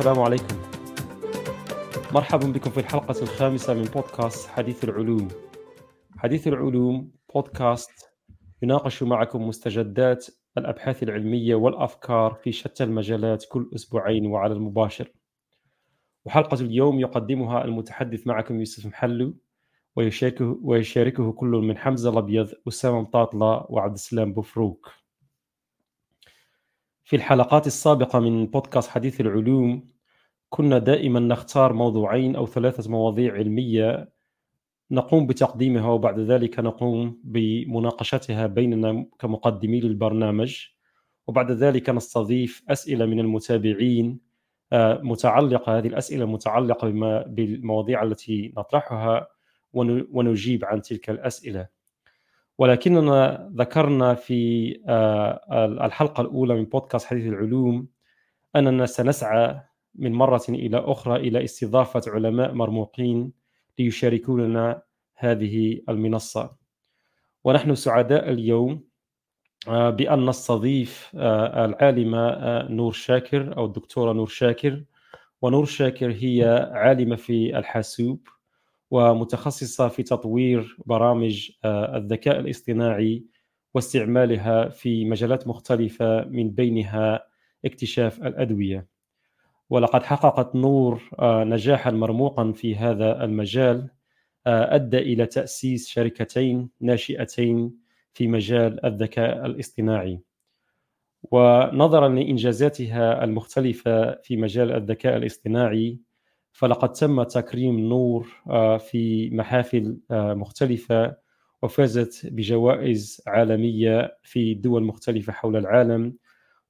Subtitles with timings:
[0.00, 0.56] السلام عليكم.
[2.12, 5.28] مرحبا بكم في الحلقة الخامسة من بودكاست حديث العلوم.
[6.16, 8.10] حديث العلوم بودكاست
[8.62, 10.26] يناقش معكم مستجدات
[10.58, 15.12] الأبحاث العلمية والأفكار في شتى المجالات كل أسبوعين وعلى المباشر.
[16.24, 19.36] وحلقة اليوم يقدمها المتحدث معكم يوسف محلو
[19.96, 24.99] ويشاركه, ويشاركه كل من حمزة الأبيض أسامة مطاطلة وعبد السلام بوفروك
[27.10, 29.88] في الحلقات السابقة من بودكاست حديث العلوم
[30.48, 34.12] كنا دائما نختار موضوعين أو ثلاثة مواضيع علمية
[34.90, 40.66] نقوم بتقديمها وبعد ذلك نقوم بمناقشتها بيننا كمقدمي للبرنامج.
[41.26, 44.20] وبعد ذلك نستضيف أسئلة من المتابعين.
[44.72, 46.88] آه، متعلقة هذه الأسئلة متعلقة
[47.26, 49.28] بالمواضيع التي نطرحها
[49.72, 51.79] ونجيب عن تلك الأسئلة.
[52.60, 57.88] ولكننا ذكرنا في آه، الحلقة الأولى من بودكاست حديث العلوم
[58.56, 59.60] أننا سنسعى
[59.94, 63.32] من مرة إلى أخرى إلى استضافة علماء مرموقين
[63.78, 64.82] ليشاركوننا
[65.14, 66.56] هذه المنصة.
[67.44, 68.84] ونحن سعداء اليوم
[69.68, 72.38] آه، بأن نستضيف آه، العالمة
[72.68, 74.84] نور شاكر أو الدكتورة نور شاكر.
[75.42, 78.28] ونور شاكر هي عالمة في الحاسوب.
[78.90, 83.24] ومتخصصة في تطوير برامج آه، الذكاء الاصطناعي
[83.74, 87.26] واستعمالها في مجالات مختلفة من بينها
[87.64, 88.86] اكتشاف الأدوية.
[89.70, 93.90] ولقد حققت نور آه، نجاحا مرموقا في هذا المجال
[94.46, 97.74] آه، أدى إلى تأسيس شركتين ناشئتين
[98.12, 100.20] في مجال الذكاء الاصطناعي.
[101.22, 105.98] ونظرا لإنجازاتها المختلفة في مجال الذكاء الاصطناعي
[106.60, 111.16] فلقد تم تكريم نور آه، في محافل آه، مختلفة
[111.62, 116.16] وفازت بجوائز عالمية في دول مختلفة حول العالم.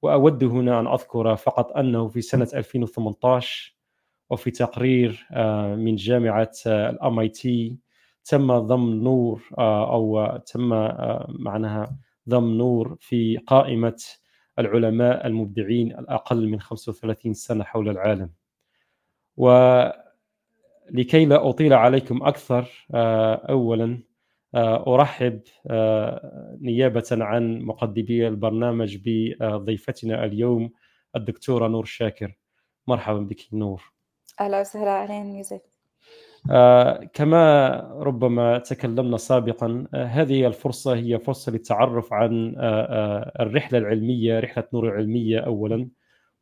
[0.02, 3.76] وأود هنا أن أذكر فقط أنه في سنة 2018
[4.30, 7.78] وفي تقرير آه، من جامعة الأم آي تي
[8.24, 10.68] تم ضم نور أو تم
[11.28, 11.96] معناها
[12.28, 14.02] ضم نور في قائمة
[14.58, 18.39] العلماء المبدعين الأقل من 35 سنة حول العالم.
[19.40, 24.02] ولكي لا أطيل عليكم أكثر آه، أولا
[24.54, 30.70] آه، أرحب آه، نيابة عن مقدمي البرنامج بضيفتنا اليوم
[31.16, 32.38] الدكتورة نور شاكر.
[32.86, 33.82] مرحبا بك نور.
[34.40, 35.60] أهلا وسهلا أهلا يوسف.
[37.12, 42.54] كما ربما تكلمنا سابقا هذه الفرصة هي فرصة للتعرف عن
[43.40, 45.88] الرحلة العلمية رحلة نور العلمية أولا.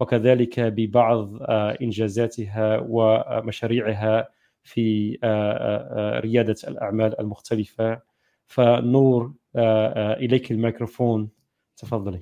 [0.01, 4.29] وكذلك ببعض آه، إنجازاتها ومشاريعها
[4.63, 8.01] في آه، آه، ريادة الأعمال المختلفة.
[8.47, 11.29] فنور إليك الميكروفون.
[11.77, 12.21] تفضلي.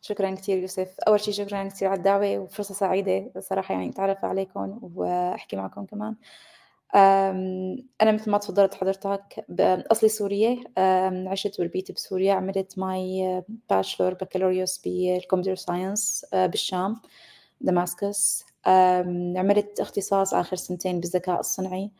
[0.00, 0.96] شكرا كثير يوسف.
[1.08, 6.16] أول شيء شكرا كثير على الدعوة وفرصة سعيدة صراحة يعني أتعرف عليكم وأحكي معكم كمان.
[6.94, 9.44] أنا مثل ما تفضلت حضرتك
[9.92, 10.56] أصلي سورية.
[11.26, 12.34] عشت وربيت بسوريا.
[12.34, 16.96] عملت ماي bachelor بكالوريوس بال computer science بالشام
[17.60, 18.44] Damascus
[19.36, 21.90] عملت اختصاص آخر سنتين بالذكاء الصنعي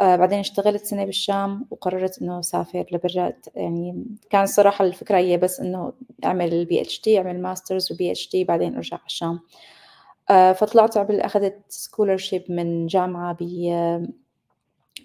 [0.00, 3.32] بعدين اشتغلت سنة بالشام وقررت إنه أسافر لبرا.
[3.54, 5.92] يعني كان الصراحة الفكرة هي بس إنه
[6.24, 9.40] أعمل ال PhD أعمل masters و PhD بعدين أرجع على الشام.
[10.30, 13.36] آه، فطلعت أخذت scholarship من جامعة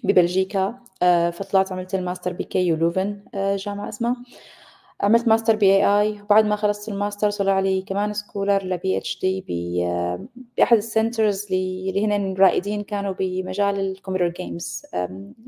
[0.04, 0.78] ببلجيكا.
[1.02, 4.16] آه، فطلعت عملت ال master ب KU Leuven آه، جامعة اسمها.
[5.00, 9.44] عملت master ب AI وبعد ما خلصت الماستر طلع لي كمان scholar ل PhD
[10.56, 14.82] بأحد ال centers اللي هن رائدين كانوا بمجال ال computer games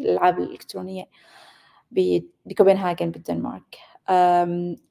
[0.01, 1.05] الألعاب الإلكترونية
[2.47, 3.77] بكوبنهاجن بالدنمارك.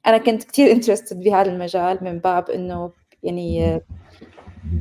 [0.06, 2.92] أنا كنت كثير interested بهذا المجال من باب إنه
[3.22, 3.80] يعني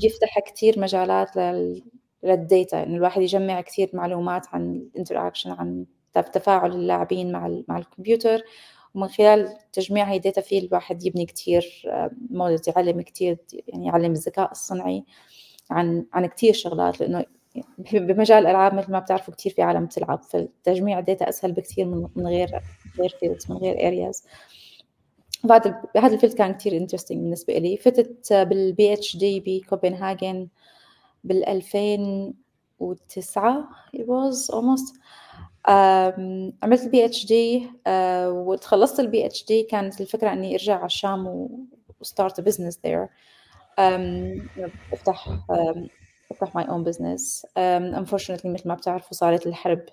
[0.01, 1.29] يفتح كثير مجالات
[2.23, 5.85] لل data إنه الواحد يجمع كثير معلومات عن ال interaction عن
[6.34, 8.41] تفاعل اللاعبين مع مع الكمبيوتر.
[8.96, 11.84] ومن خلال تجميع هاي ال data في الواحد يبني كثير
[12.29, 13.37] models يعلم كثير
[13.67, 15.03] يعني يعلم الذكاء الصنعي
[15.72, 16.99] عن عن كثير شغلات.
[16.99, 17.26] لأنه
[17.93, 22.08] بمجال الألعاب مثل ما بتعرفوا كثير في عالم بتلعب فتجميع ال data أسهل بكثير من
[22.16, 22.49] من غير
[22.99, 24.23] غير fields من غير areas
[25.47, 30.47] بعد هذا ال field كان كتير interesting بالنسبة لي فتت بال PhD بكوبنهاجن
[31.23, 34.95] بال 2009 it was almost
[36.63, 37.69] عملت ال PhD
[38.27, 41.49] وتخلصت ال PhD كانت الفكرة إني أرجع على الشام
[42.02, 43.07] و start business there
[44.93, 45.29] أفتح
[46.31, 47.46] أفتح my own business
[47.95, 49.85] unfortunately مثل ما بتعرفوا صارت الحرب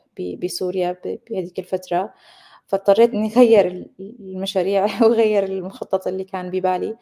[0.43, 0.97] بسوريا
[1.31, 2.15] بهذيك الفترة.
[2.67, 6.97] فاضطريت إني أغير المشاريع وأغير المخطط اللي كان ببالي.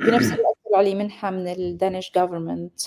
[0.00, 2.80] بنفس الوقت طلع لي منحة من ال Danish government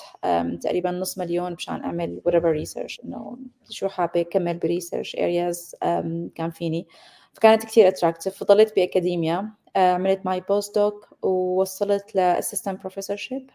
[0.62, 3.38] تقريبا نص مليون مشان أعمل whatever research إنه
[3.70, 5.78] شو حابة أكمل ب research areas
[6.34, 6.86] كان فيني.
[7.32, 13.50] فكانت كثير attractive فضلت بأكاديميا عملت my postdoc ووصلت ل assistant professorship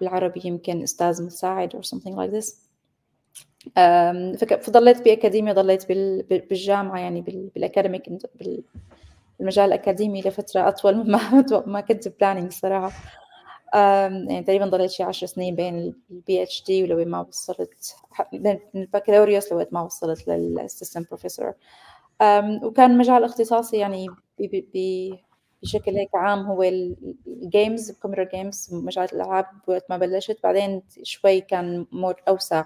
[0.00, 2.65] بالعربي يمكن أستاذ مساعد or something like this.
[4.60, 5.88] فضليت بأكاديميا ضليت
[6.30, 8.08] بالجامعة يعني بالأكاديميك
[9.38, 12.92] بالمجال الأكاديمي لفترة أطول مما ما كنت planning صراحة.
[13.74, 17.96] يعني تقريبا ضليت شي عشر سنين بين ال PhD ولو ما وصلت
[18.32, 21.52] بين البكالوريوس لو ما وصلت لل assistant professor
[22.62, 24.06] وكان مجال اختصاصي يعني
[25.62, 30.38] بشكل هيك عام هو ال games ال computer games مجال الألعاب وقت ما بلشت.
[30.42, 32.64] بعدين شوي كان more أوسع.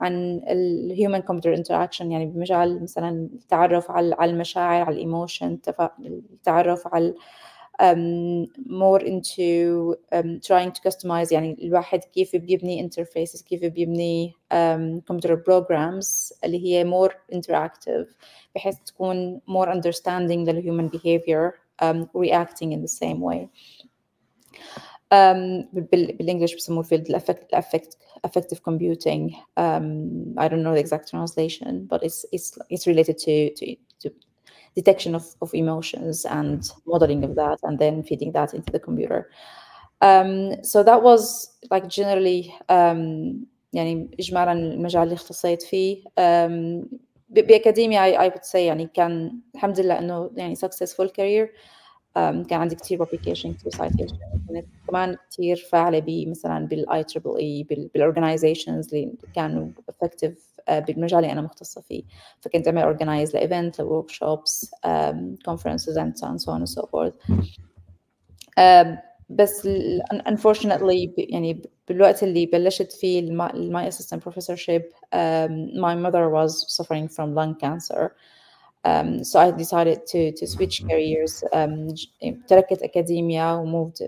[0.00, 5.58] عن الهيومن كمبيوتر انتراكشن يعني بمجال مثلا التعرف على المشاعر على الايموشن
[6.00, 7.14] التعرف على
[7.80, 15.00] um, more into um, trying to customize يعني الواحد كيف بيبني interfaces كيف بيبني um,
[15.12, 18.14] computer programs اللي هي more interactive
[18.54, 21.52] بحيث تكون more understanding the human behavior
[21.82, 23.48] um, reacting in the same way
[25.14, 27.96] um, بالانجلش بسموه field affect, affect,
[28.26, 33.54] affective computing um, I don't know the exact translation but it's it's it's related to
[33.58, 33.66] to,
[34.00, 34.10] to
[34.74, 39.30] detection of, of emotions and modeling of that and then feeding that into the computer
[40.02, 41.22] um, so that was
[41.70, 46.86] like generally um, يعني إجمالا المجال اللي اختصيت فيه um,
[47.28, 51.54] بأكاديميا I, I would say يعني كان الحمد لله إنه يعني successful career um,
[52.15, 54.15] كان عندي كتير publication كتير citation
[54.47, 60.33] كنت كمان كتير فاعلة بي مثلا بالاي تريبل اي بالاورجنايزيشنز اللي كانوا effective
[60.69, 62.03] uh, بالمجال اللي أنا مختصة فيه.
[62.41, 67.13] فكنت أعمل organize لإيفنت لوركشوبس um, conferences and so on, so on and so forth.
[68.57, 68.97] um,
[69.29, 69.67] بس
[70.27, 74.83] unfortunately يعني بالوقت اللي بلشت فيه الماي assistant professorship
[75.15, 78.11] um, my mother was suffering from lung cancer.
[78.83, 81.87] Um, so I decided to to switch careers um,
[82.47, 84.07] تركت أكاديميا وmoved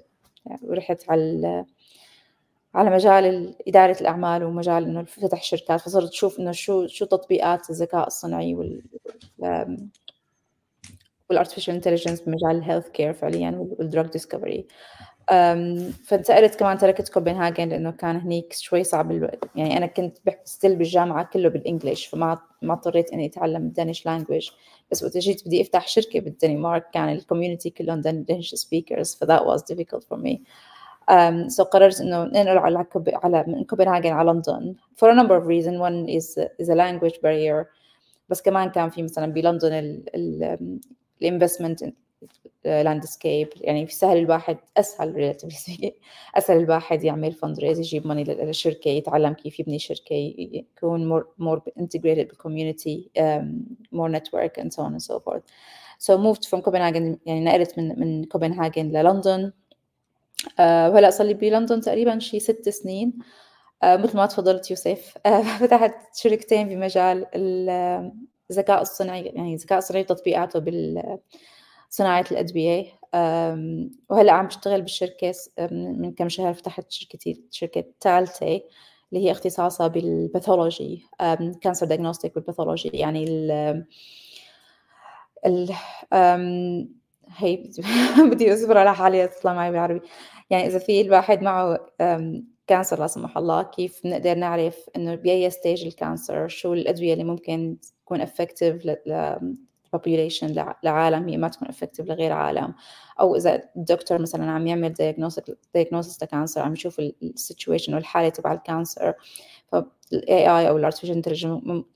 [0.63, 1.65] ورحت على
[2.75, 8.07] على مجال إدارة الأعمال ومجال إنه فتح شركات فصرت أشوف إنه شو شو تطبيقات الذكاء
[8.07, 8.83] الصناعي وال
[11.29, 14.67] وال artificial intelligence بمجال ال health care فعليا وال drug discovery
[16.03, 21.29] فانتقلت كمان تركت كوبنهاجن لأنه كان هنيك شوي صعب الوقت يعني أنا كنت still بالجامعة
[21.33, 24.49] كله بال English فما ما اضطريت إني أتعلم ال Danish language
[24.91, 29.41] بس وقت جيت بدي أفتح شركة بالدنمارك كان ال community كلهم Danish speakers ف that
[29.41, 30.37] was difficult for me.
[31.11, 33.09] Um, so قررت إنه ننقل على كوب...
[33.13, 34.75] على من كوبنهاجن على لندن.
[34.95, 35.79] For a number of reasons.
[35.79, 37.65] One is is a language barrier.
[38.29, 40.03] بس كمان كان في مثلا بلندن
[41.21, 41.83] ال investment
[42.65, 45.35] landscape يعني سهل الواحد أسهل
[46.35, 52.27] أسهل الواحد يعمل fundraise يجيب money للشركه يتعلم كيف يبني شركة يكون more more integrated
[52.27, 53.09] بال community
[53.91, 55.43] more network and so on and so forth
[55.97, 59.51] so moved from كوبنهاجن يعني نقلت من من كوبنهاجن للندن
[60.47, 63.13] uh, وهلأ صار لي بلندن تقريبا شي ست سنين.
[63.83, 65.13] uh, مثل ما تفضلت يوسف.
[65.27, 65.31] uh,
[65.61, 67.25] فتحت شركتين بمجال
[68.51, 71.17] الذكاء الصناعي يعني الذكاء الصناعي وتطبيقاته بال
[71.93, 72.85] صناعة الأدوية
[74.09, 75.33] وهلأ عم بشتغل بالشركة
[75.71, 78.63] من كم شهر فتحت شركتي شركة تالتي
[79.13, 81.05] اللي هي اختصاصها بال pathology
[81.61, 83.51] cancer diagnostic وال pathology يعني ال
[85.45, 85.73] ال
[87.37, 87.63] هي
[88.31, 90.01] بدي أصبر على حالي اطلع معي بالعربي.
[90.49, 91.79] يعني إذا في الواحد معه
[92.67, 97.23] cancer لا سمح الله كيف بنقدر نعرف إنه بأي stage ال cancer شو الأدوية اللي
[97.23, 98.85] ممكن تكون effective
[99.95, 102.73] population لعالم هي ما تكون effective لغير عالم.
[103.19, 108.29] أو إذا الدكتور مثلا عم يعمل diagnosis diagnosis ل cancer عم يشوف ال situation والحاله
[108.29, 109.13] تبع ال cancer
[109.67, 111.15] فال AI أو ال artificial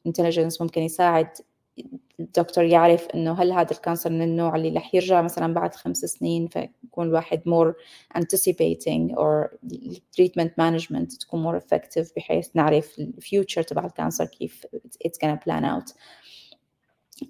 [0.06, 1.28] intelligence ممكن يساعد
[2.20, 5.98] الدكتور يعرف إنه هل هذا ال cancer من النوع اللي رح يرجع مثلا بعد خمس
[5.98, 7.74] سنين فيكون الواحد more
[8.18, 9.48] anticipating or
[10.20, 14.66] treatment management تكون more effective بحيث نعرف ال future تبع ال cancer كيف
[15.08, 15.94] it's gonna pan out.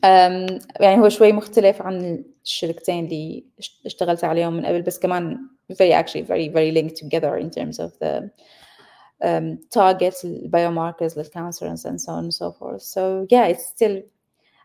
[0.04, 3.46] يعني هو شوي مختلف عن الشركتين اللي
[3.86, 5.38] اشتغلت عليهم من قبل بس كمان
[5.74, 8.30] very actually very very linked together in terms of the
[9.24, 10.26] um, targets
[10.56, 14.02] biomarkers لل cancer and so on and so forth so yeah it's still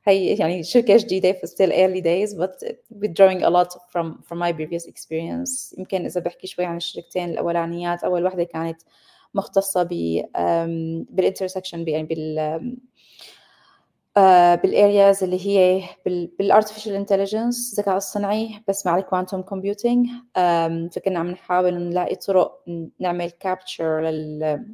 [0.04, 2.68] هي يعني شركة جديدة في still early days but
[3.02, 7.30] we're drawing a lot from from my previous experience يمكن إذا بحكي شوي عن الشركتين
[7.30, 8.82] الأولانيات أول واحدة كانت
[9.34, 10.22] مختصة ب
[11.10, 12.72] بال intersection يعني بال آه،
[14.16, 15.82] بال areas اللي هي
[16.38, 20.08] بال artificial intelligence الذكاء الصنعي بس مع ال quantum computing
[20.92, 22.64] فكنا عم نحاول نلاقي طرق
[22.98, 24.66] نعمل capture لل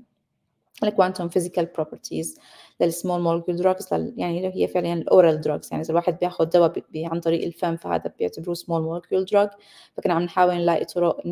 [0.85, 2.39] ال quantum physical properties
[2.81, 6.83] لل small molecule drugs يعني هي فعليا ال oral drugs يعني إذا الواحد بياخذ دواء
[6.97, 9.49] عن طريق الفم فهذا بيعتبروه small molecule drug
[9.97, 11.23] فكنا عم نحاول نلاقي طرق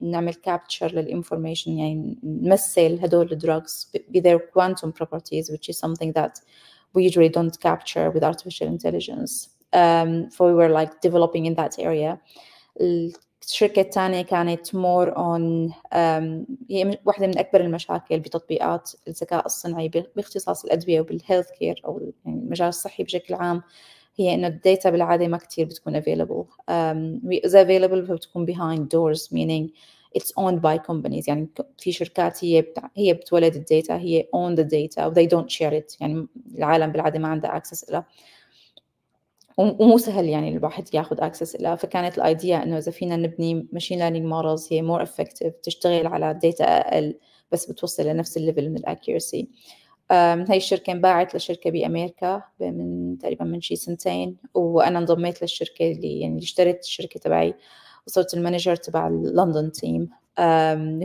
[0.00, 5.78] نعمل capture لل information يعني نمثل هدول ال drugs ب their quantum properties which is
[5.78, 6.40] something that
[6.94, 9.48] we usually don't capture with artificial intelligence.
[9.72, 12.18] Um, so we were like developing in that area.
[13.46, 20.64] الشركة الثانية كانت more on um, هي واحدة من أكبر المشاكل بتطبيقات الذكاء الصنعي باختصاص
[20.64, 23.62] الأدوية وبال health care أو يعني المجال الصحي بشكل عام
[24.18, 26.44] هي إنه ال data بالعادة ما كتير بتكون available.
[26.44, 29.70] Um, إذا available فبتكون behind doors meaning
[30.18, 31.28] it's owned by companies.
[31.28, 31.48] يعني
[31.78, 32.88] في شركات هي بتع...
[32.96, 35.96] هي بتولد ال data هي own the data و they don't share it.
[36.00, 38.06] يعني العالم بالعادة ما عندها access لها
[39.58, 43.98] ومو سهل يعني الواحد ياخذ access لها فكانت ال idea إنه إذا فينا نبني machine
[43.98, 47.18] learning models هي more effective تشتغل على data أقل
[47.52, 49.48] بس بتوصل لنفس ال level من ال accuracy
[50.10, 56.38] هاي الشركة انباعت لشركة بأمريكا من تقريبا من شي سنتين وأنا انضميت للشركة اللي يعني
[56.38, 57.54] اشتريت الشركة تبعي.
[58.06, 60.08] وصرت ال manager تبع ال London team.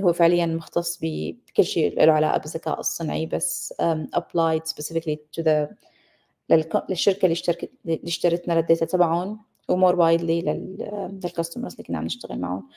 [0.04, 3.74] هو فعليا مختص بكل شيء له علاقة بالذكاء الصنعي بس
[4.16, 5.68] applied specifically to the
[6.90, 9.40] للشركة اللي اشتركت اللي اشترتنا لل data تبعهم
[9.70, 12.68] و more widely لل customers اللي كنا عم نشتغل معهم.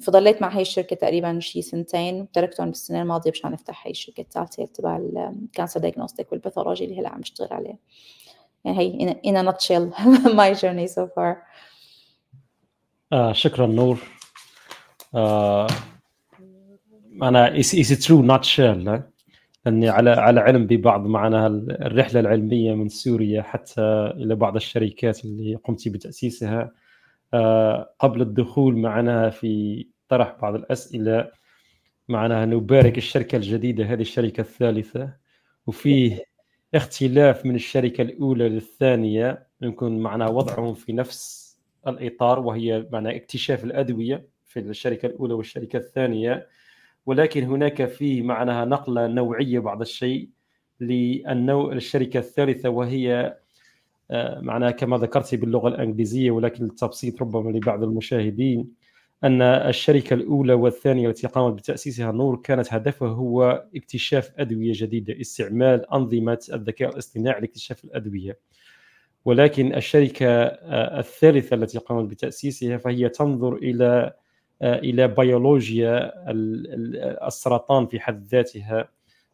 [0.00, 4.64] فضليت مع هاي الشركة تقريبا شي سنتين وتركتهم بالسنة الماضية مشان نفتح هاي الشركة الثالثة
[4.64, 7.78] تبع ال cancer diagnostic وال pathology اللي هلا عم نشتغل عليه.
[8.64, 9.94] يعني هي in a nutshell
[10.40, 11.36] my journey so far.
[13.12, 13.98] آه شكرا نور.
[15.14, 15.66] آه
[17.22, 18.22] أنا it true?
[18.22, 19.02] Nutshell
[19.66, 23.80] اني على على علم ببعض معناها الرحلة العلمية من سوريا حتى
[24.16, 26.72] إلى بعض الشركات اللي قمت بتأسيسها.
[27.34, 31.30] آه، قبل الدخول معنا في طرح بعض الأسئلة
[32.08, 35.12] معناها نبارك الشركة الجديدة هذه الشركة الثالثة.
[35.66, 36.24] وفيه
[36.74, 41.41] اختلاف من الشركة الأولى للثانية يمكن معنا وضعهم في نفس
[41.86, 46.46] الإطار وهي معنى اكتشاف الأدوية في الشركة الأولى والشركة الثانية.
[47.06, 50.28] ولكن هناك في معناها نقلة نوعية بعض الشيء
[50.80, 53.36] للنوع الشركة الثالثة وهي
[54.10, 58.68] آه، معناها كما ذكرت باللغة الإنجليزية ولكن التبسيط ربما لبعض المشاهدين
[59.24, 65.90] أن الشركة الأولى والثانية التي قامت بتأسيسها نور كانت هدفها هو اكتشاف أدوية جديدة استعمال
[65.92, 68.38] أنظمة الذكاء الاصطناعي لاكتشاف الأدوية.
[69.24, 74.12] ولكن الشركة آه، الثالثة التي قامت بتأسيسها فهي تنظر إلى
[74.62, 76.12] آه، إلى بيولوجيا
[77.26, 78.88] السرطان في حد ذاتها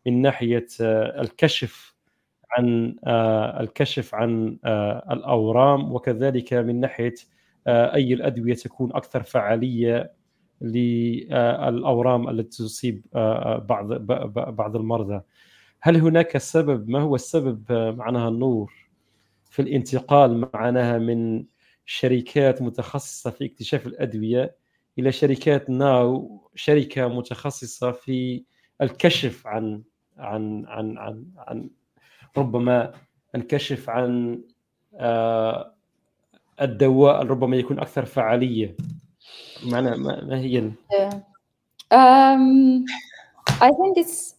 [0.06, 1.94] من ناحية آه، الكشف
[2.52, 2.96] عن
[3.60, 4.58] الكشف عن
[5.10, 7.14] الأورام وكذلك من ناحية
[7.68, 10.12] أي الأدوية تكون أكثر فعالية
[10.60, 13.06] للاورام التي تصيب
[13.68, 13.92] بعض
[14.56, 15.20] بعض المرضى.
[15.80, 18.87] هل هناك سبب؟ ما هو السبب معناها النور؟
[19.58, 21.44] في الانتقال معناها من
[21.86, 24.56] شركات متخصصة في اكتشاف الأدوية
[24.98, 28.44] إلى شركات ناو شركة متخصصة في
[28.82, 29.82] الكشف عن
[30.18, 31.70] عن عن عن, عن
[32.36, 32.92] ربما
[33.34, 34.42] الكشف عن
[34.94, 35.74] آه،
[36.60, 38.76] الدواء ربما يكون أكثر فعالية.
[39.66, 40.72] معنى ما, هي ال...
[41.94, 42.86] um,
[43.48, 44.37] I think it's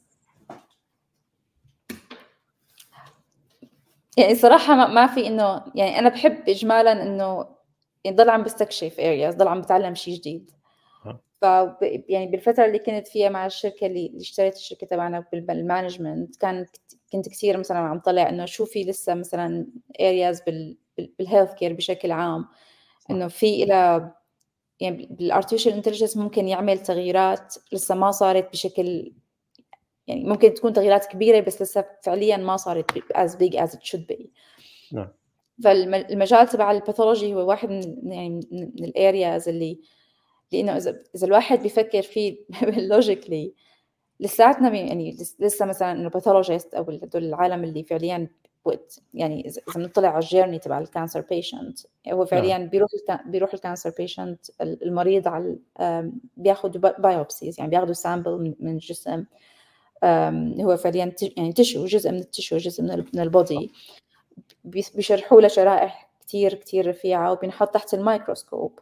[4.20, 7.46] يعني صراحة ما في إنه يعني أنا بحب إجمالا إنه
[8.06, 10.52] يعني ضل عم بستكشف areas ضل عم بتعلم شيء جديد.
[11.42, 11.46] ف
[12.10, 16.66] يعني بالفترة اللي كنت فيها مع الشركة اللي, اشتريت الشركة تبعنا بال management كان
[17.14, 19.68] كنت كثير مثلا عم طلع إنه شو في لسه مثلا
[20.02, 20.42] areas
[21.20, 22.46] بال healthcare بشكل عام.
[23.12, 24.12] إنه في إلى
[24.82, 29.14] يعني بال artificial intelligence ممكن يعمل تغييرات لسه ما صارت بشكل
[30.10, 34.06] يعني ممكن تكون تغييرات كبيرة بس لسه فعليا ما صارت as big as it should
[34.14, 34.28] be.
[34.92, 35.08] نعم.
[35.64, 39.80] فالمجال تبع ال pathology هو واحد من يعني من ال areas اللي
[40.52, 42.38] لأنه اذا إذا الواحد بيفكر فيه
[42.90, 43.54] logically
[44.20, 48.28] لساتنا يعني لسه مثلا إنه pathologist أو هدول العالم اللي فعليا
[48.66, 51.80] وقت يعني اذا بنطلع على ال journey تبع ال cancer patient
[52.12, 52.70] هو فعليا نعم.
[52.70, 52.90] بيروح
[53.26, 55.58] بيروح ال cancer patient المريض على
[56.38, 59.26] بياخذ biopsies يعني بياخذوا sample من الجسم
[60.62, 63.72] هو فعليا يعني tissue جزء من ال tissue جزء من ال body.
[64.64, 68.80] بيشرحوا له شرائح كثير كثير رفيعة وبينحط تحت الميكروسكوب.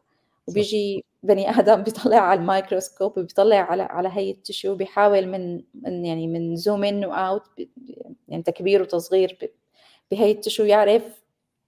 [0.47, 6.05] وبيجي بني آدم بيطلع على الميكروسكوب وبيطلع على على هي ال tissue بيحاول من من
[6.05, 7.43] يعني من zoom in و out
[8.27, 9.37] يعني تكبير وتصغير
[10.11, 11.23] بهي ال tissue يعرف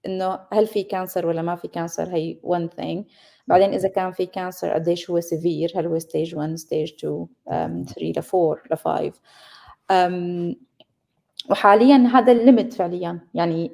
[0.06, 3.04] إنه هل في cancer ولا ما في cancer هي one thing.
[3.46, 8.00] بعدين إذا كان في cancer قديش هو severe هل هو stage 1 stage 2 3
[8.00, 10.56] ل 4 ل 5
[11.50, 13.20] وحاليا هذا ال limit فعليا.
[13.34, 13.72] يعني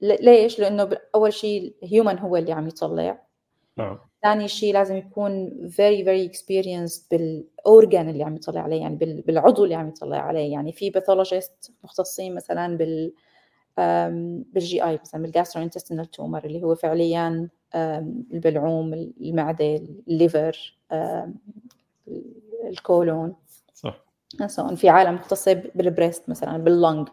[0.00, 3.24] ليش؟ لأنه أول شيء ال human هو اللي عم يطلع.
[3.76, 3.98] نعم.
[4.22, 9.64] ثاني شيء لازم يكون very very experienced بال organ اللي عم يطلع عليه يعني بالعضو
[9.64, 10.52] اللي عم يطلع عليه.
[10.52, 13.12] يعني في pathologist مختصين مثلا بال
[14.52, 19.76] بال GI مثلا بال gastro tumor اللي هو فعليا البلعوم المعدة
[20.08, 20.78] ال liver
[22.64, 23.36] الكولون
[23.74, 24.04] صح.
[24.74, 27.08] في عالم مختصة بال breast مثلا بال lung.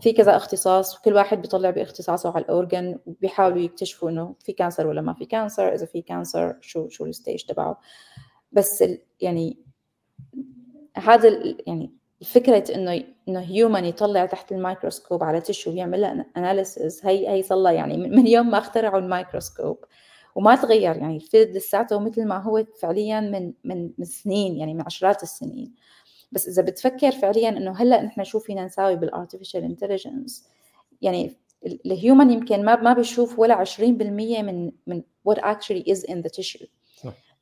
[0.00, 4.86] في كذا اختصاص وكل واحد بيطلع باختصاصه على ال organ وبيحاولوا يكتشفوا إنه في cancer
[4.86, 7.80] ولا ما في cancer إذا في cancer شو شو ال stage تبعه.
[8.52, 8.84] بس
[9.20, 9.58] يعني
[10.96, 11.92] هذا يعني
[12.24, 17.74] فكرة إنه إنه human يطلع تحت الميكروسكوب على tissue ويعمل لها analysis هي هي صار
[17.74, 19.84] يعني من يوم ما اخترعوا الميكروسكوب.
[20.34, 24.74] وما تغير يعني ال field لساته مثل ما هو فعليا من من من سنين يعني
[24.74, 25.74] من عشرات السنين.
[26.32, 30.48] بس إذا بتفكر فعليا إنه هلأ نحن شو فينا نساوي بال artificial intelligence
[31.02, 36.22] يعني ال human يمكن ما ما بيشوف ولا 20% من من what actually is in
[36.22, 36.66] the tissue.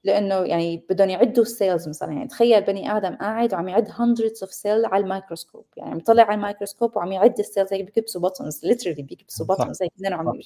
[0.07, 2.13] لأنه يعني بدهم يعدوا ال cells مثلا.
[2.13, 5.65] يعني تخيل بني آدم قاعد وعم يعد hundreds of cells على الميكروسكوب.
[5.77, 9.83] يعني عم يطلع على الميكروسكوب وعم يعد ال cells هيك بكبسوا buttons literally بيكبسوا buttons
[9.83, 10.41] هيك عم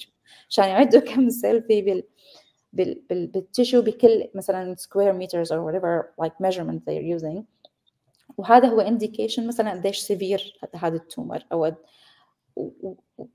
[0.49, 2.03] عشان يعدوا كم cell في بال
[2.73, 7.43] بال بال بال tissue بكل مثلا square meters or whatever like measurement they're using.
[8.37, 11.71] وهذا هو indication مثلا قديش severe هذا ال tumor أو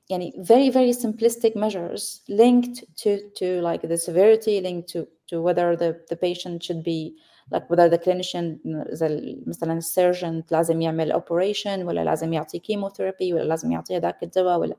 [0.10, 5.76] يعني very very simplistic measures linked to to like the severity linked to to whether
[5.76, 7.16] the the patient should be
[7.52, 13.44] like whether the clinician إذا مثلا السيرجن لازم يعمل operation ولا لازم يعطي chemotherapy ولا
[13.44, 14.76] لازم يعطي هذاك الدواء ولا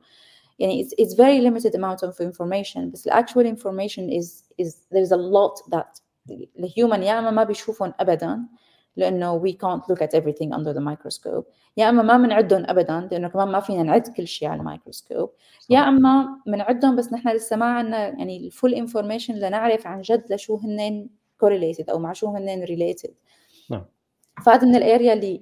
[0.58, 5.12] يعني it's, it's very limited amount of information بس the actual information is is there's
[5.12, 6.00] a lot that
[6.58, 8.46] the human يا اما ما بيشوفهم ابدا
[8.97, 11.45] لأنه we can't look at everything under the microscope.
[11.77, 15.31] يا أما ما بنعدهم ابدا لأنه كمان ما فينا نعد كل شيء على الميكروسكوب
[15.69, 20.33] يا أما بنعدهم بس نحن لسه ما عندنا يعني ال full information لنعرف عن جد
[20.33, 21.09] لشو هن
[21.43, 23.11] correlated أو مع شو هن related.
[23.69, 23.85] نعم.
[24.45, 25.41] فهذا من ال area اللي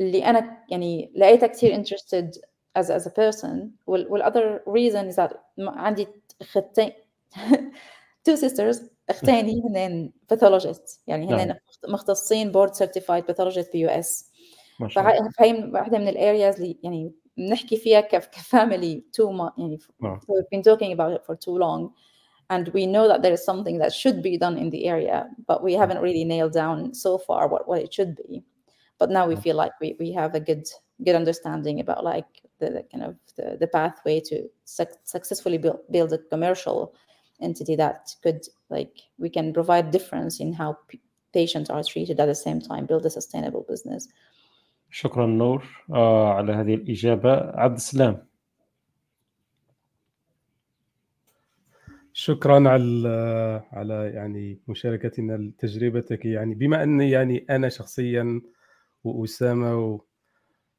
[0.00, 2.38] اللي أنا يعني لقيتها كثير interested
[2.78, 3.70] as as a person.
[3.86, 6.06] وال other reason is that عندي
[6.40, 6.92] اختين
[8.28, 8.78] two sisters
[9.09, 11.57] اختين هن باثولوجيست يعني هن نعم.
[11.87, 14.31] مختصين بورد سيرتيفايد باثولوجيست بي يو اس
[14.95, 20.19] فهي واحده من الارياز اللي يعني بنحكي فيها كفاميلي تو يعني نعم.
[20.19, 21.89] we've been talking about it for too long
[22.49, 25.63] and we know that there is something that should be done in the area but
[25.63, 28.43] we haven't really nailed down so far what, what it should be
[28.99, 29.43] but now we نعم.
[29.43, 30.65] feel like we, we have a good
[31.05, 35.79] good understanding about like the, the kind of the, the pathway to su- successfully build,
[35.91, 36.93] build a commercial
[37.40, 41.00] entity that could like we can provide difference in how p-
[41.32, 44.08] patients are treated at the same time build a sustainable business.
[44.90, 47.32] شكرا نور آه على هذه الإجابة.
[47.34, 48.28] عبد السلام.
[52.12, 58.40] شكرا على على يعني مشاركتنا تجربتك يعني بما أني يعني أنا شخصيا
[59.04, 60.00] وأسامة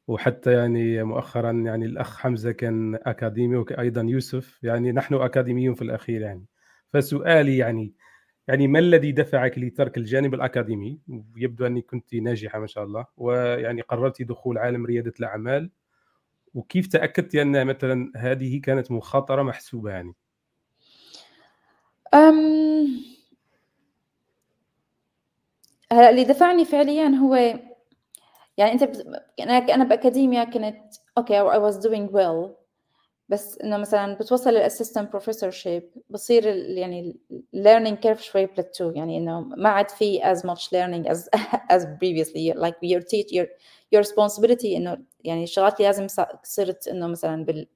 [0.08, 6.22] وحتى يعني مؤخرا يعني الأخ حمزة كان أكاديمي وأيضا يوسف يعني نحن أكاديميون في الأخير
[6.22, 6.45] يعني.
[6.93, 7.93] فسؤالي يعني
[8.47, 10.99] يعني ما الذي دفعك لترك الجانب الأكاديمي؟
[11.38, 15.69] يبدو انك كنت ناجحة ما شاء الله ويعني قررت دخول عالم ريادة الأعمال
[16.54, 20.15] وكيف تأكدت أن مثلا هذه كانت مخاطرة محسوبة يعني؟
[22.13, 22.88] أم...
[25.91, 27.36] هلا اللي دفعني فعليا هو
[28.58, 29.23] يعني أنت بت...
[29.39, 30.75] أنا أنا بأكاديميا كنت
[31.17, 32.59] أوكي okay, I was doing well
[33.30, 37.20] بس إنه مثلا بتوصل لل assistant professorship بصير يعني
[37.56, 41.18] learning curve شوي بلاتو يعني إنه ما عاد في as much learning as
[41.76, 43.48] as previously like your teach your
[43.96, 46.08] your responsibility إنه يعني الشغلات اللي لازم
[46.44, 47.68] صرت إنه مثلا بال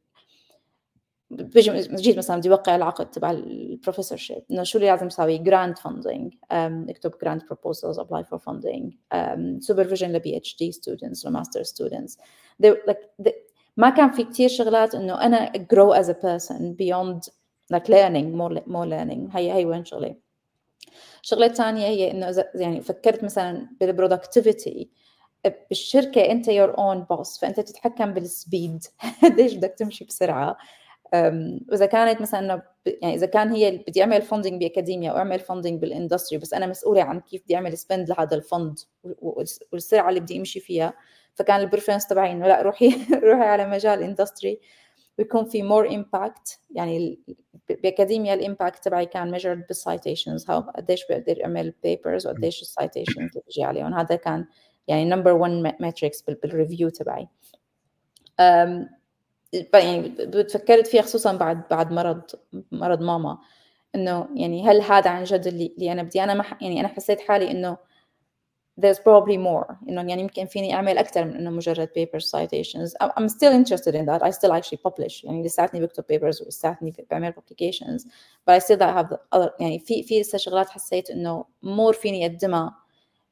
[1.31, 5.77] بيجي جيت مثلا بدي اوقع العقد تبع ال professorship إنه شو اللي لازم أسوي؟ grant
[5.77, 6.33] funding
[6.89, 8.93] اكتب grant proposals apply for funding
[9.59, 12.17] supervision ل PhD students ل master students
[13.77, 17.29] ما كان في كتير شغلات إنه أنا grow as a person beyond
[17.73, 19.35] like learning more more learning.
[19.35, 20.15] هي هي وين شغلي.
[21.23, 24.89] الشغله الثانية هي إنه يعني فكرت مثلا بال productivity
[25.69, 28.83] بالشركة أنت your own boss فأنت تتحكم بال speed
[29.23, 30.57] قديش بدك تمشي بسرعة؟
[31.69, 35.81] وإذا كانت مثلا يعني إذا كان هي بدي أعمل funding ب academia أو أعمل funding
[35.81, 38.79] بال industry بس أنا مسؤولة عن كيف بدي أعمل spend لهذا ال fund
[39.71, 40.93] والسرعة اللي بدي أمشي فيها.
[41.35, 42.87] فكان ال preference تبعي إنه لا روحي
[43.23, 44.59] روحي على مجال industry
[45.17, 46.57] بيكون في more impact.
[46.71, 47.19] يعني
[47.69, 52.61] ب academia ال impact تبعي كان measured بال citations how قديش بقدر أعمل papers وقديش
[52.61, 53.93] ال citations اللي بيجي عليهم.
[53.93, 54.45] هذا كان
[54.87, 57.27] يعني number 1 metrics بال review تبعي.
[59.73, 62.21] يعني بتفكرت فيها خصوصا بعد بعد مرض
[62.71, 63.37] مرض ماما.
[63.95, 67.21] إنه يعني هل هذا عن جد اللي, اللي أنا بدي؟ أنا ما يعني أنا حسيت
[67.21, 67.77] حالي إنه
[68.78, 73.28] there's probably more انه يعني يمكن فيني اعمل اكثر من انه مجرد paper citations I'm
[73.28, 78.02] still interested in that I still actually publish يعني لساتني بكتب papers ولساتني بعمل publications
[78.46, 82.74] but I still have other يعني في في لسه شغلات حسيت انه more فيني اقدمها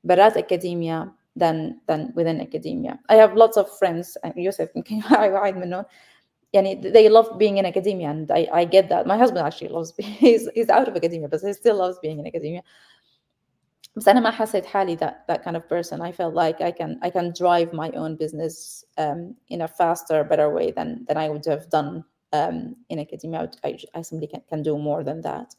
[0.04, 5.84] برات اكاديميا than than within academia I have lots of friends يوسف يمكن واحد منهم
[6.52, 9.92] يعني they love being in academia and I, I get that my husband actually loves
[9.96, 12.62] he's, he's out of academia but he still loves being in academia
[13.95, 16.01] بس أنا ما حسيت حالي that that kind of person.
[16.01, 20.23] I felt like I can I can drive my own business um, in a faster
[20.23, 23.49] better way than than I would have done um, in academia.
[23.63, 25.55] I, I simply can, can do more than that.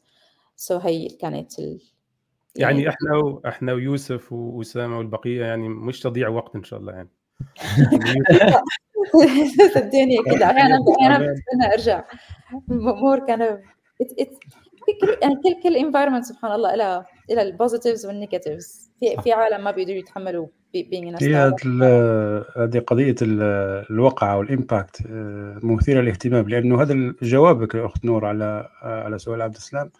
[0.55, 1.81] So هي كانت ال,
[2.55, 3.41] يعني, يعني إحنا و...
[3.47, 7.09] إحنا ويوسف واسامه والبقية يعني مش تضييع وقت إن شاء الله يعني.
[9.75, 12.03] صدقني كده أحيانا أحيانا بستنى أرجع.
[12.67, 13.61] مور كان
[15.01, 19.31] كل يعني كل كل environment سبحان الله لها لها ال positives وال negatives في في
[19.31, 21.35] عالم ما بيقدروا يتحملوا هي
[22.57, 28.69] هذه قضية الوقع وال impact آه، مثيرة للاهتمام لأنه هذا جوابك يا أخت نور على
[28.81, 29.91] على سؤال عبد السلام.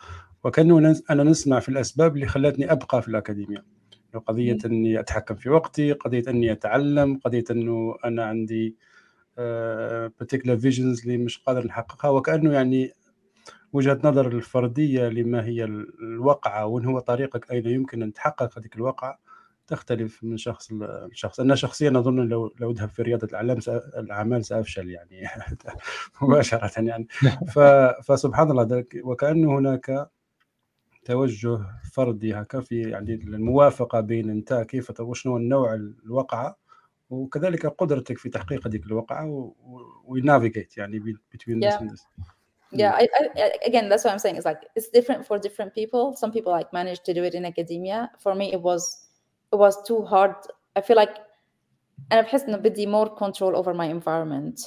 [0.43, 3.63] وكأنه أنا نسمع في الأسباب اللي خلتني أبقى في الأكاديمية.
[4.27, 8.75] قضية إني أتحكم في وقتي قضية إني أتعلم قضية إنه أنا عندي
[9.38, 12.09] particular visions اللي مش قادر نحققها.
[12.09, 12.91] وكأنه يعني
[13.73, 19.19] وجهة نظر الفردية لما هي الواقعه وين هو طريقك أين يمكن أن تحقق هذيك الواقعه
[19.67, 20.71] تختلف من شخص
[21.12, 23.59] لشخص أنا شخصيا أظن لو لو أذهب في رياده الأعلام
[23.97, 25.27] الأعمال سأفشل يعني
[26.21, 27.07] مباشرة يعني.
[28.03, 30.09] فسبحان الله وكأنه هناك
[31.05, 31.59] توجه
[31.93, 36.57] فردي هكا في يعني الموافقة بين أنت كيف وشنو النوع الواقعه
[37.09, 39.53] وكذلك قدرتك في تحقيق هذيك الواقعه
[40.05, 40.99] ونافيجيت يعني
[41.36, 42.42] between yeah.
[42.72, 44.37] this Yeah, I, I, again, that's what I'm saying.
[44.37, 46.16] It's like it's different for different people.
[46.16, 48.11] Some people like manage to do it in academia.
[48.20, 49.09] For me, it was
[49.53, 50.35] it was too hard.
[50.77, 51.16] I feel like
[52.12, 54.61] أنا بحس إنه بدي more control over my environment,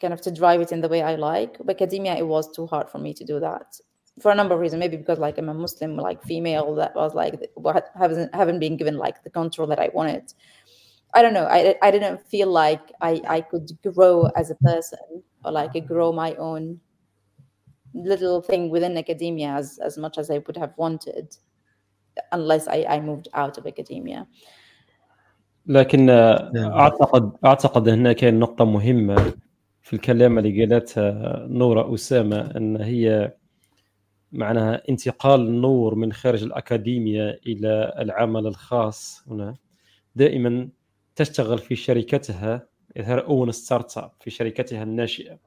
[0.00, 1.58] kind of to drive it in the way I like.
[1.58, 3.80] But academia, it was too hard for me to do that
[4.20, 4.80] for a number of reasons.
[4.80, 7.50] Maybe because like I'm a Muslim, like female, that was like
[7.96, 10.32] haven't haven't been given like the control that I wanted.
[11.14, 11.46] I don't know.
[11.46, 16.12] I I didn't feel like I I could grow as a person or like grow
[16.12, 16.80] my own
[17.93, 21.27] little thing within academia as as much as I would have wanted,
[22.31, 24.27] unless I I moved out of academia.
[25.65, 29.33] لكن أعتقد أعتقد هنا كان نقطة مهمة
[29.81, 33.33] في الكلام اللي قالتها نورة أسامة أن هي
[34.31, 39.55] معناها انتقال النور من خارج الأكاديمية إلى العمل الخاص هنا.
[40.15, 40.69] دائما
[41.15, 42.67] تشتغل في شركتها
[42.97, 45.37] on startup في شركتها الناشئة.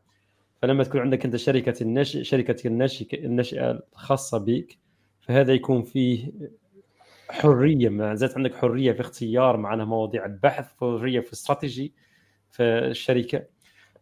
[0.66, 2.66] فلما تكون عندك أنت شركة الناشئ شركة
[3.14, 4.78] الناشئه الخاصة بك
[5.20, 6.32] فهذا يكون فيه
[7.30, 11.94] حرية ما زالت عندك حرية في اختيار معناها مواضيع البحث حرية في استراتيجي
[12.50, 13.42] في الشركة.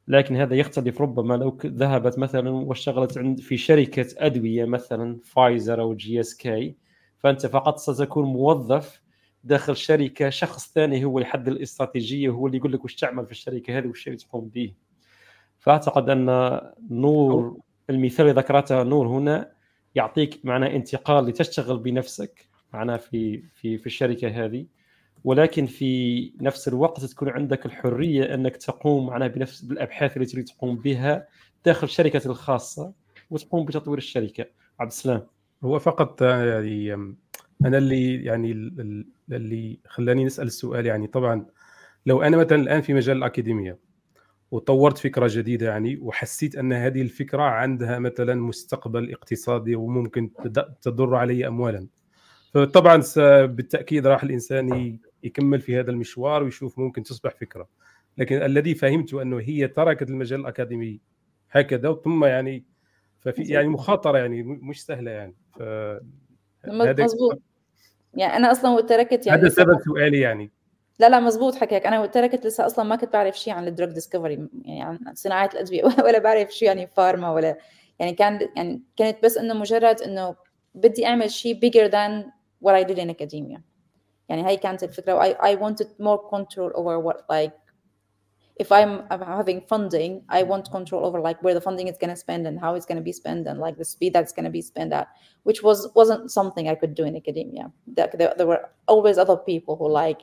[0.08, 5.94] لكن هذا يختلف ربما لو ذهبت مثلا واشتغلت عند في شركة أدوية مثلا فايزر أو
[5.94, 6.76] جي إس كي
[7.18, 9.02] فأنت فقط ستكون موظف
[9.44, 13.78] داخل شركة شخص ثاني هو يحدد الاستراتيجيه هو اللي يقول لك وش تعمل في الشركة
[13.78, 14.74] هذه وش تقوم به.
[15.64, 17.56] فأعتقد أن نور
[17.90, 19.52] المثال اللي ذكرته نور هنا
[19.94, 24.66] يعطيك معنى انتقال لتشتغل بنفسك معناه في في في الشركة هذه.
[25.24, 30.76] ولكن في نفس الوقت تكون عندك الحرية أنك تقوم معناها بنفس بالأبحاث التي تريد تقوم
[30.76, 31.26] بها
[31.64, 32.92] داخل شركه الخاصة
[33.30, 34.46] وتقوم بتطوير الشركة.
[34.80, 35.26] عبد السلام.
[35.64, 36.94] هو فقط يعني
[37.64, 38.52] أنا اللي يعني
[39.32, 41.46] اللي خلاني نسأل السؤال يعني طبعا
[42.06, 43.78] لو أنا مثلا الآن في مجال الأكاديمية
[44.50, 50.30] وطورت فكرة جديدة يعني وحسيت أن هذه الفكرة عندها مثلا مستقبل اقتصادي وممكن
[50.82, 51.86] تضر علي اموالا.
[52.54, 53.02] فطبعا
[53.46, 57.68] بالتأكيد راح الإنسان يكمل في هذا المشوار ويشوف ممكن تصبح فكرة.
[58.18, 61.00] لكن الذي فهمته أنه هي تركت المجال الأكاديمي
[61.50, 62.64] هكذا ثم يعني
[63.20, 65.34] ففي يعني مخاطرة يعني مش سهلة يعني.
[65.58, 65.62] ف
[66.66, 67.42] مضبوط
[68.14, 70.50] يعني أنا أصلا تركت يعني هذا سبب سؤالي يعني.
[70.98, 73.90] لا لا مزبوط حكيك أنا تركت لسه أصلا ما كنت بعرف شيء عن ال drug
[73.90, 77.58] discovery يعني عن صناعه الادويه ولا بعرف شيء يعني pharma ولا
[77.98, 80.36] يعني كان يعني كانت بس انه مجرد انه
[80.74, 82.24] بدي اعمل شيء bigger than
[82.66, 83.60] what I did in academia
[84.28, 87.64] يعني هاي كانت الفكرة I, I wanted more control over what like
[88.56, 92.10] if I'm, I'm having funding, I want control over like where the funding is going
[92.10, 94.44] to spend and how it's going to be spent and like the speed that's going
[94.44, 95.08] to be spent at,
[95.42, 97.72] which was wasn't something I could do in academia.
[97.86, 100.20] There, there were always other people who like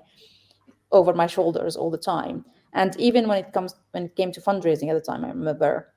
[0.92, 2.44] over my shoulders all the time.
[2.72, 5.92] And even when it comes when it came to fundraising at the time, I remember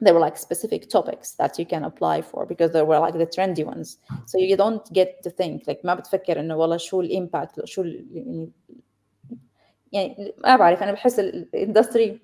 [0.00, 3.26] there were like specific topics that you can apply for because there were like the
[3.26, 3.98] trendy ones.
[4.26, 7.84] So you don't get to think like ما بتفكر انه والله شو الامباكت شو
[9.92, 12.20] يعني ما بعرف انا بحس الاندستري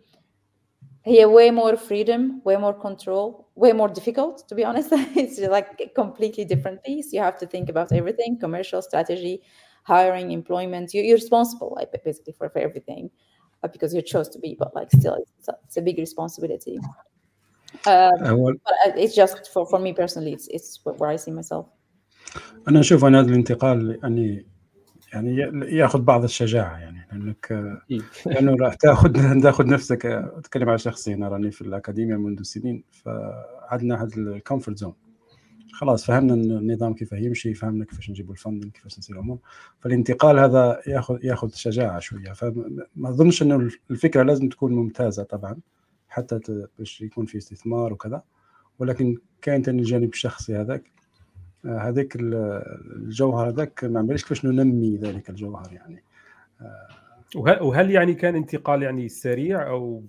[1.04, 5.80] هي way more freedom way more control way more difficult to be honest it's like
[5.80, 9.42] a completely different piece you have to think about everything commercial strategy
[9.84, 13.11] hiring employment you're, responsible like basically for, for everything
[13.62, 16.78] uh, because you chose to be but like still it's a, it's a big responsibility
[17.87, 18.12] um,
[18.64, 21.66] but it's just for, for me personally it's, it's where I see myself
[22.68, 24.46] انا اشوف ان هذا الانتقال يعني
[25.12, 25.37] يعني
[25.76, 27.52] ياخذ بعض الشجاعه يعني لانك
[28.26, 34.02] لانه راح تاخذ تاخذ نفسك اتكلم على شخصي انا راني في الاكاديميه منذ سنين فعندنا
[34.02, 34.94] هذا الكومفورت زون
[35.73, 39.38] خلاص فهمنا النظام كيف يمشي فهمنا كيفاش نجيب ال funding كيفاش نسوي الأمور.
[39.79, 42.33] فالانتقال هذا ياخذ ياخذ شجاعة شوية.
[42.33, 45.57] فما أظنش إنه الفكرة لازم تكون ممتازة طبعا
[46.09, 46.39] حتى
[46.79, 48.23] باش يكون في استثمار وكذا.
[48.79, 50.83] ولكن كاين ثاني الجانب الشخصي هذاك.
[51.65, 56.03] هذاك الجوهر هذاك ما عملش كيفاش ننمي ذلك الجوهر يعني.
[57.36, 60.03] وهل يعني كان انتقال يعني سريع أو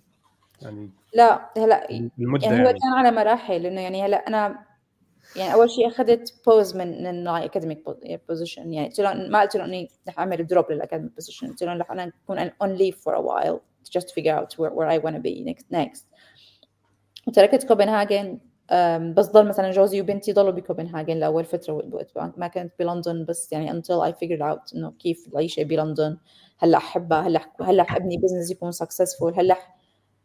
[0.62, 2.64] يعني لا هلا يعني هو يعني.
[2.64, 4.58] كان على مراحل لأنه يعني هلا أنا
[5.36, 7.84] يعني أول شيء أخذت pause من من academic
[8.28, 11.62] position يعني قلت له ما قلت له إني رح أعمل drop لل academic position قلت
[11.62, 13.58] له رح أنا أكون on leave for a while
[13.98, 16.04] just figure out where, where I want to be next next.
[17.26, 18.38] وتركت كوبنهاجن
[19.14, 21.82] بس ضل مثلا جوزي وبنتي ضلوا بكوبنهاجن لأول فترة
[22.36, 26.18] ما كنت بلندن بس يعني until I figured out إنه كيف العيشه بلندن.
[26.58, 29.56] هلأ أحبها هلأ هلأ ابني business يكون successful هلأ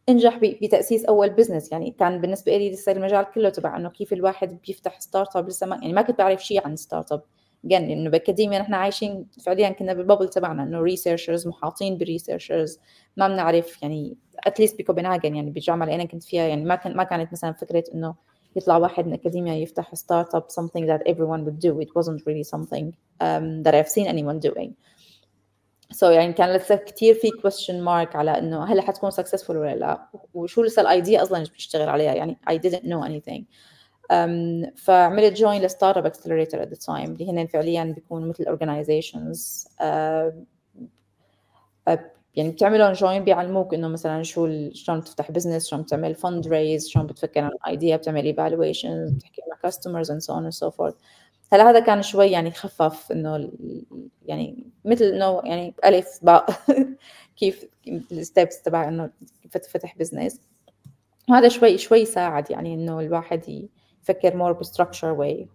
[0.10, 4.58] انجح بتأسيس أول business يعني كان بالنسبة لي لسه المجال كله تبع إنه كيف الواحد
[4.67, 7.21] بيفتح startup لسه ما يعني ما كنت بعرف شيء عن startup
[7.67, 12.80] again لأنه بأكاديميا نحن عايشين فعليا كنا بال bubble تبعنا إنه researchers محاطين ب researchers
[13.17, 16.95] ما بنعرف يعني at least بكوبنهاجن يعني بالجامعة اللي أنا كنت فيها يعني ما كان
[16.95, 18.15] ما كانت مثلا فكرة إنه
[18.56, 21.80] يطلع واحد من أكاديميا يفتح startup something that everyone would do.
[21.80, 24.74] It wasn't really something um, that I've seen anyone doing.
[25.93, 30.10] So يعني كان لسه كثير في question mark على إنه هل حتكون successful ولا لا؟
[30.34, 33.43] وشو لسه ال idea أصلا اللي بتشتغل عليها؟ يعني I didn't know anything.
[34.13, 38.45] um, فعملت join ل startup accelerator at the time اللي هن فعليا بيكونوا مثل
[41.88, 41.99] uh,
[42.36, 47.39] يعني بتعملهم join بيعلموك إنه مثلا شو شلون تفتح business شلون بتعمل fundraise شلون بتفكر
[47.39, 50.93] عن idea بتعمل evaluation بتحكي مع customers and so on and so forth
[51.53, 53.51] هلا هذا كان شوي يعني خفف إنه
[54.25, 56.49] يعني مثل إنه يعني ألف باء
[57.39, 59.09] كيف ال steps تبع إنه
[59.51, 60.41] فتح business
[61.29, 63.67] وهذا شوي شوي ساعد يعني إنه الواحد
[64.03, 65.47] يفكر more ب structured way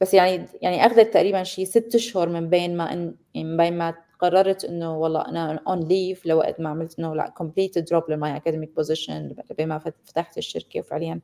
[0.00, 3.78] بس يعني يعني أخذت تقريبا شيء ست اشهر من بين ما ان يعني من بين
[3.78, 8.19] ما قررت إنه والله أنا on leave لوقت ما عملت إنه لا complete drop ل
[8.19, 11.20] my academic position بما فتحت الشركة وفعليا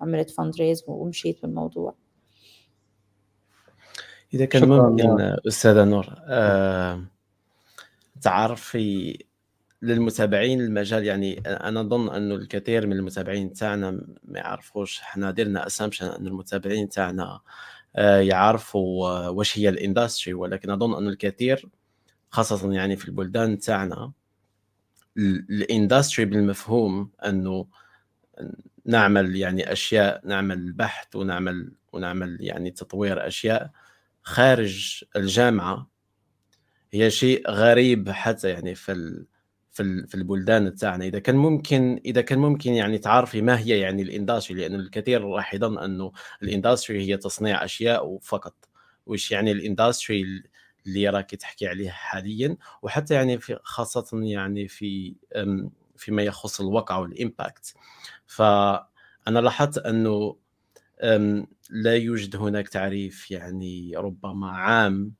[0.00, 1.94] عملت fundraise ومشيت بالموضوع.
[4.34, 7.04] إذا كان ممكن أستاذة نور آه
[8.20, 9.18] تعرفي
[9.82, 13.90] للمتابعين المجال يعني أنا أظن انه الكثير من المتابعين تاعنا
[14.24, 17.40] ما يعرفوش إحنا درنا assumption أن المتابعين تاعنا
[17.96, 21.68] آه، يعرفوا واش هي ال industry ولكن أظن انه الكثير
[22.30, 24.12] خاصة يعني في البلدان تاعنا
[25.16, 27.66] ال industry بالمفهوم أنه
[28.86, 33.70] نعمل يعني أشياء نعمل بحث ونعمل ونعمل يعني تطوير أشياء
[34.24, 35.90] خارج الجامعة
[36.92, 39.26] هي شيء غريب حتى يعني في ال
[39.72, 41.04] في في البلدان تاعنا.
[41.04, 45.24] إذا كان ممكن إذا كان ممكن يعني تعرفي ما هي يعني ال industry لأنه الكثير
[45.24, 48.54] راح يظن أنه ال industry هي تصنيع أشياء فقط
[49.06, 50.42] وش يعني ال industry
[50.86, 55.14] اللي راك تحكي عليه حاليا؟ وحتى يعني في خاصة يعني في
[55.96, 57.74] فيما يخص الواقع وال impact.
[58.26, 60.36] فأنا لاحظت أنه
[61.70, 65.12] لا يوجد هناك تعريف يعني ربما عام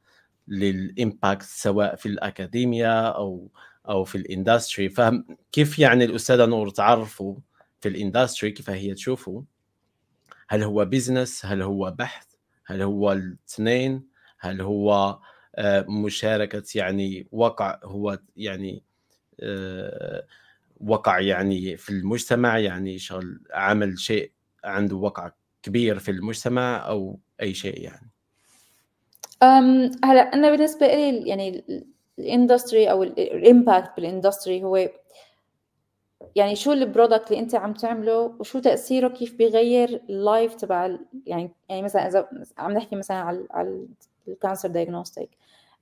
[0.49, 3.49] لل impact سواء في الاكاديميا أو
[3.89, 4.89] أو في ال industry.
[4.89, 7.37] فكيف يعني الأستاذة نور تعرفوا
[7.81, 9.43] في ال industry؟ كيف هي تشوفوا
[10.49, 12.27] هل هو business هل هو بحث؟
[12.67, 14.07] هل هو الاثنين؟
[14.39, 15.19] هل هو
[15.57, 18.83] آه، مشاركة يعني وقع هو يعني
[19.41, 20.27] آه،
[20.81, 24.33] وقع يعني في المجتمع؟ يعني شغل عمل شيء
[24.65, 25.33] عنده وقع
[25.65, 28.11] كبير في المجتمع أو أي شيء يعني؟
[30.05, 31.65] هلا أنا بالنسبة لي يعني
[32.19, 34.89] ال industry أو ال impact بال industry هو
[36.37, 40.97] يعني شو ال product اللي أنت عم تعمله وشو تأثيره كيف بيغير ال life تبع
[41.27, 43.87] يعني يعني مثلا إذا عم نحكي مثلا على على
[44.29, 45.31] ال cancer diagnostic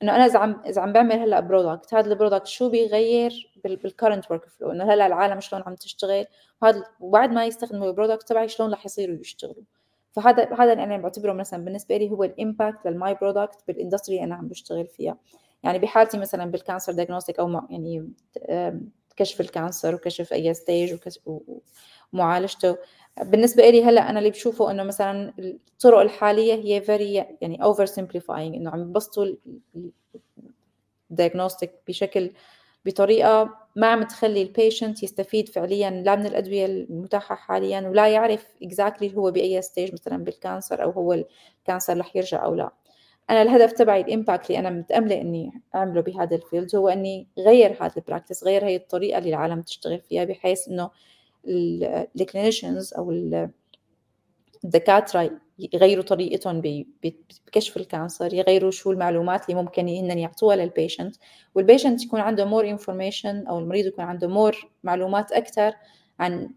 [0.03, 4.31] إنه أنا إذا عم إذا عم بعمل هلأ product هذا ال product شو بيغير بال
[4.31, 6.27] current workflow إنه هلأ العالم شلون عم تشتغل؟
[6.63, 9.65] وهذا وبعد ما يستخدموا ال product تبعي شلون رح يصيروا يشتغلوا؟
[10.13, 13.78] فهذا هذا اللي أنا بعتبره مثلا بالنسبة لي هو ال impact لل my product بال
[13.78, 15.17] industry اللي أنا عم بشتغل فيها.
[15.63, 18.13] يعني بحالتي مثلا بال cancer diagnostic أو يعني
[19.17, 20.97] كشف ال cancer وكشف أي stage
[22.13, 22.77] ومعالجته
[23.21, 28.55] بالنسبة لي هلأ أنا اللي بشوفه إنه مثلا الطرق الحالية هي very يعني over simplifying
[28.57, 29.27] إنه عم يبسطوا
[31.11, 32.31] ال diagnostic بشكل
[32.85, 38.47] بطريقة ما عم تخلي ال patient يستفيد فعليا لا من الأدوية المتاحة حاليا ولا يعرف
[38.63, 41.13] exactly هو بأي stage مثلا بال cancer أو هو
[41.61, 42.71] ال cancer رح يرجع أو لا.
[43.31, 47.27] أنا الهدف تبعي ال impact اللي أنا متأملة إني أعمله بهذا ال field هو إني
[47.39, 50.91] غير هذا ال practice غير هي الطريقة اللي العالم تشتغل فيها بحيث إنه
[51.47, 53.11] ال clinicians أو
[54.65, 56.61] الدكاترة يغيروا طريقتهم
[57.47, 61.17] بكشف ال cancer يغيروا شو المعلومات اللي ممكن هن يعطوها لل patient
[61.55, 65.73] وال patient يكون عنده more information أو المريض يكون عنده more معلومات أكثر
[66.19, 66.51] عن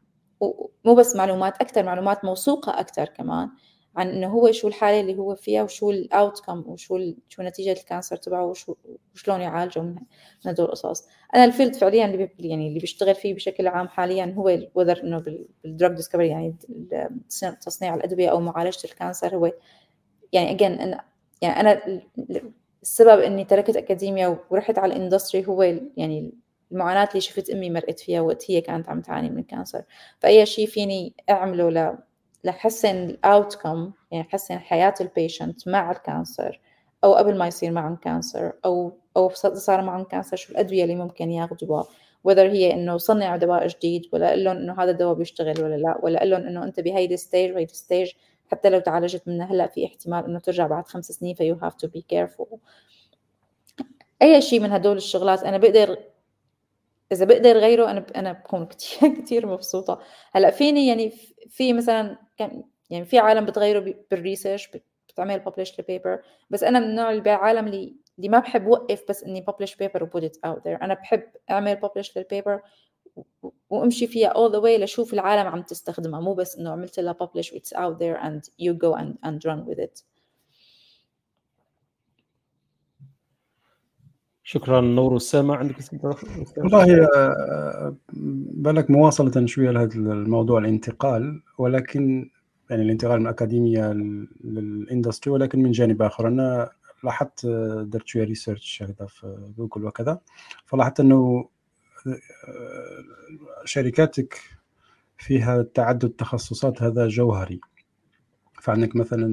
[0.85, 3.49] مو بس معلومات أكثر معلومات موثوقة أكثر كمان.
[3.95, 7.77] عن إنه هو شو الحالة اللي هو فيها وشو ال outcome وشو شو نتيجة ال
[7.77, 8.75] cancer تبعه وشو
[9.13, 9.95] وشلون يعالجه من
[10.45, 11.07] هدول القصص.
[11.35, 15.23] أنا ال field فعليا اللي يعني اللي بيشتغل فيه بشكل عام حاليا هو whether إنه
[15.63, 16.55] بال drug discovery يعني
[17.61, 19.51] تصنيع الأدوية أو معالجة ال cancer هو
[20.33, 21.05] يعني again أنا
[21.41, 22.01] يعني أنا
[22.81, 25.63] السبب إني تركت اكاديميا ورحت على ال industry هو
[25.97, 26.33] يعني
[26.71, 29.83] المعاناة اللي شفت أمي مرقت فيها وقت هي كانت عم تعاني من ال cancer
[30.19, 31.69] فأي شيء فيني أعمله
[32.45, 36.61] لحسن ال outcome يعني حسن حياة ال patient مع ال cancer
[37.03, 41.31] أو قبل ما يصير معهم cancer أو أو صار معهم cancer شو الأدوية اللي ممكن
[41.31, 41.87] ياخذوها؟
[42.27, 45.99] whether هي إنه صنع دواء جديد ولا قال لهم إنه هذا الدواء بيشتغل ولا لا
[46.03, 48.11] ولا قال لهم إنه أنت بهيدي ال stage وهيدي ال stage
[48.51, 51.73] حتى لو تعالجت منها هلأ في احتمال إنه ترجع بعد خمس سنين ف you have
[51.75, 52.47] to be careful
[54.21, 55.97] أي شيء من هدول الشغلات أنا بقدر
[57.11, 59.99] إذا بقدر غيره أنا أنا بكون كثير كثير مبسوطة.
[60.31, 61.09] هلأ فيني يعني
[61.49, 64.69] في مثلا كان يعني في عالم بتغيروا بال research
[65.09, 69.03] بتعمل publish ال paper بس أنا من النوع اللي بالعالم اللي اللي ما بحب وقف
[69.09, 72.61] بس إني publish paper و put it out there أنا بحب أعمل publish لل paper
[73.69, 76.19] وأمشي فيها all the way لشوف العالم عم تستخدمها.
[76.19, 79.65] مو بس إنه عملت لها publish it's out there and you go and, and run
[79.69, 80.03] with it.
[84.47, 85.75] شكرا نور أسامة عندك
[86.57, 87.95] والله آه،
[88.53, 92.29] بالك مواصلة شوية لهذا الموضوع الانتقال ولكن
[92.69, 93.93] يعني الانتقال من الأكاديمية
[94.43, 96.27] لل industry ولكن من جانب آخر.
[96.27, 96.69] أنا
[97.03, 100.19] لاحظت آه، درت شوية research هكذا في جوجل وكذا
[100.65, 101.49] فلاحظت أنه
[102.07, 102.13] آه،
[103.65, 104.39] شركاتك
[105.17, 107.61] فيها تعدد تخصصات هذا جوهري.
[108.65, 109.25] فعندك مثلا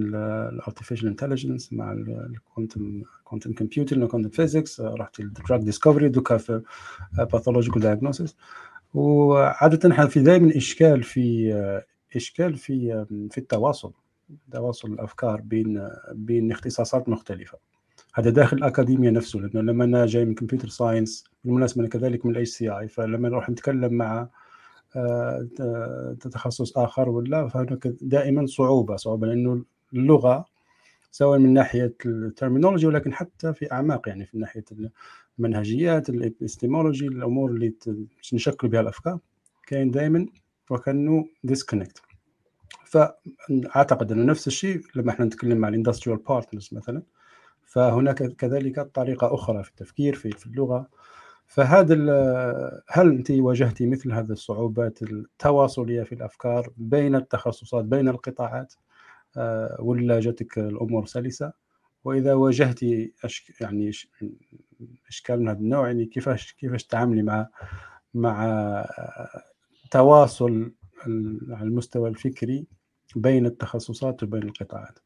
[0.48, 6.37] ال artificial intelligence مع ال quantum quantum computer quantum physics رحت ال drug discovery دوكا
[6.37, 6.62] في
[7.18, 8.37] pathological diagnostics
[8.95, 11.53] وعاده في دائما إشكال في
[12.16, 13.92] إشكال في في التواصل
[14.53, 17.59] تواصل الأفكار بين بين اختصاصات مختلفة.
[18.14, 22.33] هذا داخل الأكاديمية نفسه لأنه لما أنا جاي من computer science بالمناسبة أنا كذلك من
[22.33, 24.31] ال HCI فلما نروح نتكلم مع آه،
[26.20, 30.44] تخصص آخر ولا؟ فهناك دائما صعوبة صعوبة لأنه اللغة
[31.11, 34.64] سواء من ناحية ال terminology ولكن حتى في أعماق يعني في ناحية
[35.38, 37.74] المنهجيات الابستيمولوجي الأمور اللي
[38.33, 39.18] نشكل بها الأفكار
[39.66, 40.26] كاين دائما
[40.70, 42.03] وكأنه disconnect
[42.85, 47.02] فأعتقد أنه نفس الشيء لما إحنا نتكلم مع ال industrial partners مثلا
[47.66, 50.88] فهناك كذلك طريقة أخرى في التفكير في اللغة.
[51.46, 51.94] فهذا
[52.88, 58.74] هل أنت واجهتي مثل هذه الصعوبات التواصلية في الأفكار بين التخصصات بين القطاعات
[59.37, 61.52] آه، ولا جاتك الأمور سلسة؟
[62.05, 63.90] وإذا واجهتي أشك يعني
[65.08, 67.48] إشكال من هذا النوع يعني كيفاش كيفاش تعاملي مع
[68.14, 68.85] مع
[69.90, 70.73] تواصل
[71.50, 72.67] على المستوى الفكري
[73.17, 74.98] بين التخصصات وبين القطاعات؟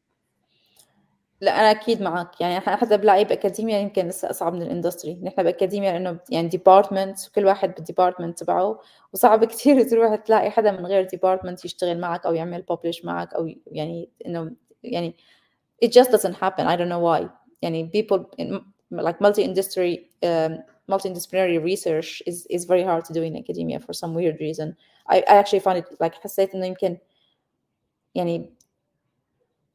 [1.41, 5.15] لا أنا أكيد معك يعني إحنا حتى بلاقي باكاديميا يمكن لسه أصعب من ال industry.
[5.23, 8.81] نحن باكاديميا لأنه يعني department وكل واحد بال department تبعه.
[9.13, 13.51] وصعب كثير تروح تلاقي حدا من غير department يشتغل معك أو يعمل publish معك أو
[13.67, 15.17] يعني إنه يعني
[15.85, 16.67] it just doesn't happen.
[16.67, 17.29] I don't know why.
[17.63, 18.61] يعني people in,
[18.91, 20.59] like multi industry um,
[20.89, 24.77] multidisciplinary research is is very hard to do in academia for some weird reason.
[25.09, 26.99] I, I actually find it like حسيت إنه يمكن
[28.15, 28.56] يعني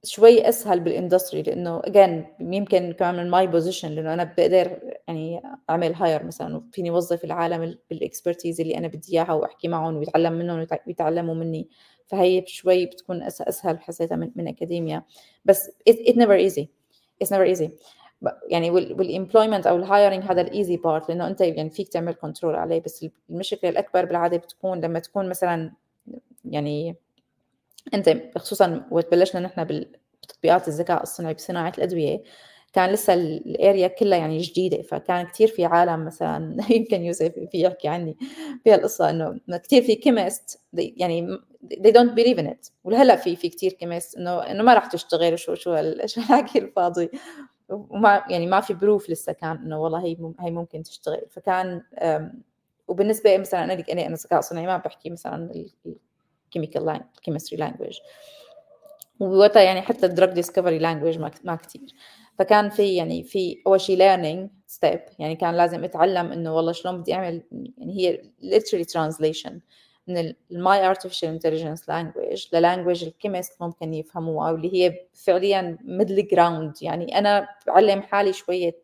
[0.03, 5.41] شوي أسهل بال industry لأنه again يمكن كمان من my position لأنه أنا بقدر يعني
[5.69, 10.33] أعمل hire مثلا وفيني اوظف العالم بال expertise اللي أنا بدي إياها وأحكي معهم ويتعلم
[10.33, 11.69] منهم ويتعلموا مني.
[12.07, 15.03] فهي شوي بتكون أسهل حسيتها من, من اكاديميا
[15.45, 16.65] بس it, never easy.
[17.23, 17.69] It's never easy.
[18.49, 22.13] يعني وال employment أو ال hiring هذا ال easy part لأنه أنت يعني فيك تعمل
[22.13, 22.81] control عليه.
[22.81, 25.71] بس المشكلة الأكبر بالعادة بتكون لما تكون مثلا
[26.45, 26.95] يعني
[27.93, 29.63] انت خصوصا وقت بلشنا نحن
[30.23, 32.23] بتطبيقات الذكاء الصناعي بصناعة الأدوية
[32.73, 37.61] كان لسه ال area كلها يعني جديدة فكان كثير في عالم مثلا يمكن يوسف في
[37.61, 38.17] يحكي عني
[38.63, 41.37] في هالقصة إنه كثير في chemist يعني
[41.73, 42.71] they don't believe in it.
[42.83, 45.75] ولهلأ في في كثير chemist إنه إنه ما راح تشتغل شو شو
[46.05, 47.09] شو الحكي الفاضي.
[47.69, 51.21] وما يعني ما في proof لسه كان إنه والله هي هي ممكن تشتغل.
[51.29, 51.81] فكان
[52.87, 55.65] وبالنسبة مثلا أنا أنا أنا ذكاء صناعي ما بحكي مثلا
[56.51, 57.97] ال chemical ال chemistry language
[59.19, 61.95] ووقتها يعني حتى ال drug discovery language ما كثير
[62.39, 67.01] فكان في يعني في أول شيء learning step يعني كان لازم أتعلم إنه والله شلون
[67.01, 67.43] بدي أعمل
[67.77, 69.51] يعني هي literally translation
[70.07, 75.77] من ال my artificial intelligence language لل language ال chemist ممكن يفهموها واللي هي فعليا
[75.83, 78.75] middle ground يعني أنا بعلم حالي شوية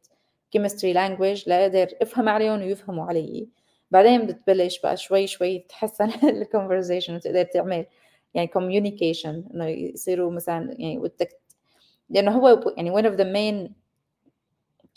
[0.52, 3.48] chemistry language لاقدر أفهم عليهم ويفهموا علي.
[3.92, 7.86] بعدين بتبلش بقى شوي شوي تحسن ال conversation وتقدر تعمل
[8.34, 11.42] يعني communication إنه يصيروا مثلا يعني بدك
[12.10, 13.72] لأنه هو يعني one of the main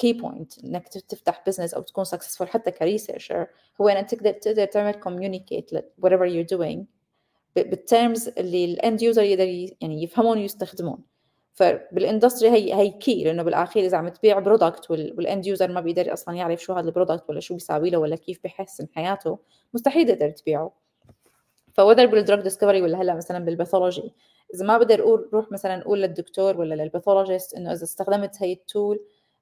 [0.03, 3.47] key point إنك تفتح business أو تكون successful حتى ك researcher
[3.81, 6.85] هو إنك تقدر تقدر تعمل communicate whatever you're doing
[7.57, 9.45] بال terms اللي ال end user يقدر
[9.81, 10.99] يعني يفهمون ويستخدمون.
[11.53, 15.81] فبال industry هي هي key لأنه بالأخير إذا عم تبيع product وال end user ما
[15.81, 19.39] بيقدر أصلا يعرف شو هذا ال product ولا شو بيساوي له ولا كيف بيحسن حياته
[19.75, 20.73] مستحيل تقدر تبيعه.
[21.73, 24.13] ف whether بال drug discovery ولا هلأ مثلا بال pathology
[24.55, 28.53] إذا ما بقدر أقول روح مثلا أقول للدكتور ولا لل pathologist إنه إذا استخدمت هي
[28.53, 29.01] ال tool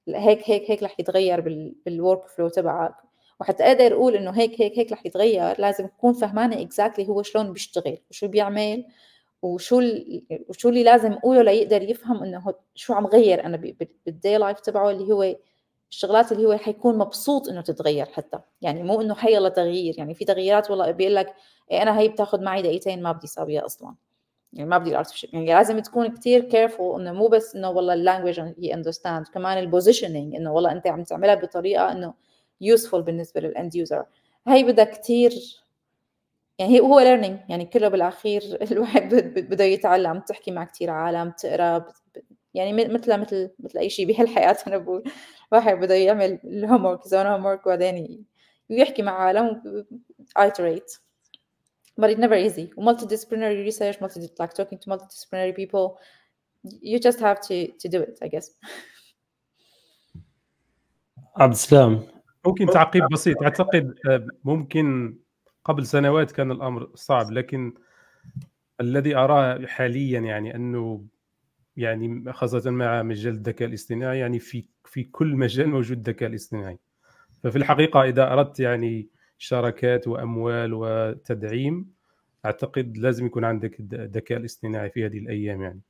[0.09, 1.41] هيك هيك هيك رح يتغير
[1.87, 2.95] بال workflow تبعك.
[3.41, 7.53] وحتى أقدر أقول إنه هيك هيك هيك رح يتغير لازم أكون فهمانة exactly هو شلون
[7.53, 8.85] بيشتغل وشو بيعمل
[9.43, 9.83] وشو
[10.49, 13.45] وشو اللي لازم اقوله ليقدر يفهم إنه شو عم غير.
[13.47, 13.57] أنا
[14.07, 15.37] بال day life تبعه اللي هو
[15.91, 18.39] الشغلات اللي هو حيكون مبسوط إنه تتغير حتى.
[18.63, 19.95] يعني مو إنه حيلا تغيير.
[19.99, 21.35] يعني في تغييرات والله بيقول لك
[21.71, 23.95] إيه أنا هي بتاخذ معي دقيقتين ما بدي ساويها أصلا.
[24.53, 27.95] يعني ما بدي ال artificial يعني لازم تكون كثير careful إنه مو بس إنه والله
[27.95, 32.15] ال language هي understand كمان ال positioning إنه والله أنت عم تعملها بطريقة إنه
[32.61, 34.05] useful بالنسبة لل end user
[34.49, 35.33] هي بدها كثير
[36.59, 38.43] يعني هو learning يعني كله بالأخير
[38.73, 41.85] الواحد بده يتعلم تحكي مع كثير عالم تقرأ
[42.55, 45.05] يعني مثل مثل مثل أي شيء بهالحياة أنا بقول.
[45.53, 48.25] الواحد بده يعمل ال homework his own homework وبعدين
[48.71, 49.63] يحكي مع عالم
[50.39, 50.93] iterate
[52.01, 52.73] but it's never easy.
[52.79, 55.99] Multidisciplinary research, multi like talking to multidisciplinary people,
[56.63, 58.51] you just have to to do it, I guess.
[61.37, 62.07] عبد السلام.
[62.47, 63.43] ممكن تعقيب بسيط.
[63.43, 65.19] أعتقد آه، ممكن
[65.69, 67.75] قبل سنوات كان الأمر صعب لكن
[68.81, 71.05] الذي أراه حاليا يعني أنه
[71.77, 76.79] يعني خاصة مع مجال الذكاء الاصطناعي يعني في في كل مجال موجود الذكاء الاصطناعي.
[77.43, 79.09] ففي الحقيقة إذا أردت يعني
[79.39, 81.91] شراكات وأموال وتدعيم
[82.45, 85.81] أعتقد لازم يكون عندك الذكاء الاصطناعي في هذه الأيام يعني.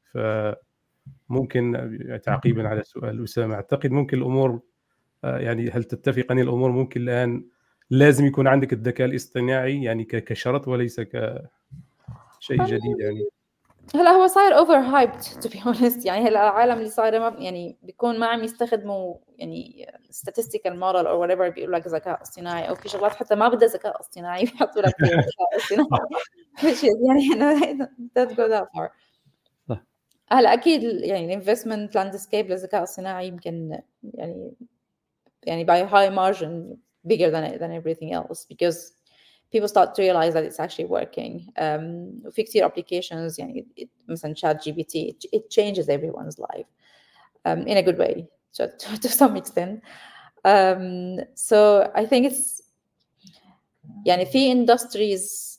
[1.28, 1.72] فممكن
[2.24, 4.60] تعقيبا على سؤال أسامة أعتقد ممكن الأمور
[5.24, 7.44] آه، يعني هل تتفق ان الأمور؟ ممكن الآن
[7.90, 13.28] لازم يكون عندك الذكاء الاصطناعي يعني كشرط وليس كشيء جديد يعني.
[13.94, 18.18] هلا هو صاير overhyped to be honest يعني هلا العالم اللي صايره ما يعني بيكون
[18.18, 23.12] ما عم يستخدموا يعني statistical model أو whatever بيقول لك ذكاء اصطناعي أو في شغلات
[23.12, 25.88] حتى ما بدها ذكاء اصطناعي بيحطوا لك ذكاء اصطناعي.
[27.32, 27.78] يعني
[28.18, 28.90] don't go that far.
[30.32, 33.80] هلا أكيد يعني الانفستمنت لاندسكيب للذكاء الصناعي يمكن
[34.14, 34.52] يعني
[35.46, 36.76] يعني by high margin
[37.07, 38.93] bigger than than everything else because
[39.51, 43.67] people start to realize that it's actually working um, وفي كتير applications يعني
[44.07, 46.69] مثلا chat GPT it changes everyone's life
[47.45, 49.81] um, in a good way to, to, to some extent
[50.45, 52.63] um, so I think it's
[54.05, 55.53] يعني في industries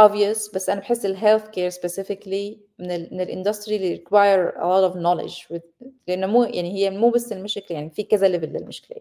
[0.00, 4.92] obvious بس أنا بحس ال healthcare specifically من ال من الاندستري اللي require a lot
[4.92, 8.96] of knowledge with لأنه مو يعني هي مو بس المشكلة يعني في كذا ليفل للمشكلة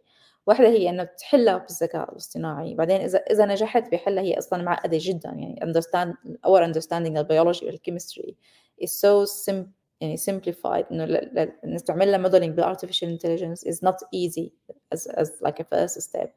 [0.47, 5.29] واحدة هي إنه تحلها بالذكاء الاصطناعي بعدين إذا إذا نجحت بحلها هي أصلا معقدة جدا
[5.29, 6.15] يعني understand
[6.47, 8.35] our understanding of biology or chemistry
[8.85, 9.67] is so sim
[10.01, 11.21] يعني simplified إنه
[11.65, 14.53] نستعمل لها modeling ب artificial intelligence is not easy
[14.95, 16.29] as as like a first step.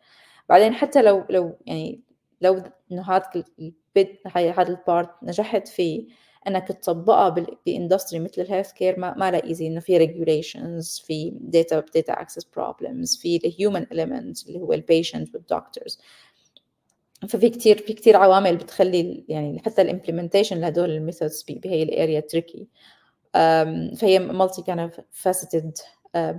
[0.50, 2.02] بعدين حتى لو لو يعني
[2.42, 3.30] لو إنه هذا
[3.60, 6.08] البيت هذا ال part نجحت فيه
[6.48, 11.34] إنك تطبقها ب industry مثل ال healthcare ما, ما لا easy إنه في regulations في
[11.42, 16.00] data data access problems في ال human element اللي هو ال patient وال doctors
[17.30, 21.91] ففي كتير في كتير عوامل بتخلي يعني حتى ال implementation لهدول ال methods بهي ال
[21.91, 22.68] area tricky
[23.98, 25.82] فهي مالتي kind of faceted
[26.18, 26.34] uh,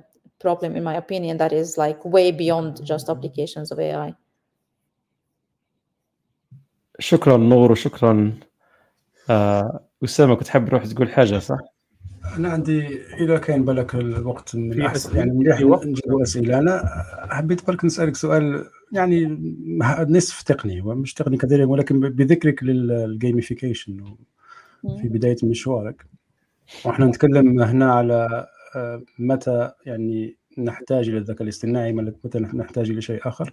[0.45, 4.15] problem in my opinion that is like way beyond just applications of AI
[6.99, 8.33] شكرا نور وشكرا
[10.05, 11.59] أسامة كنت حاب تروح تقول حاجة صح؟
[12.37, 16.59] أنا عندي إذا كان بالك الوقت من الاحسن يعني مليح نجاوب أسئلة.
[16.59, 16.83] أنا
[17.31, 19.39] حبيت برك نسألك سؤال يعني
[20.09, 24.17] نصف تقني ومش تقني كثير ولكن بذكرك للجيميفيكيشن
[25.01, 26.07] في بداية مشوارك.
[26.85, 28.47] وإحنا نتكلم هنا على
[28.77, 33.53] آه، متى يعني نحتاج إلى الذكاء الاصطناعي متى نحتاج إلى شيء آخر.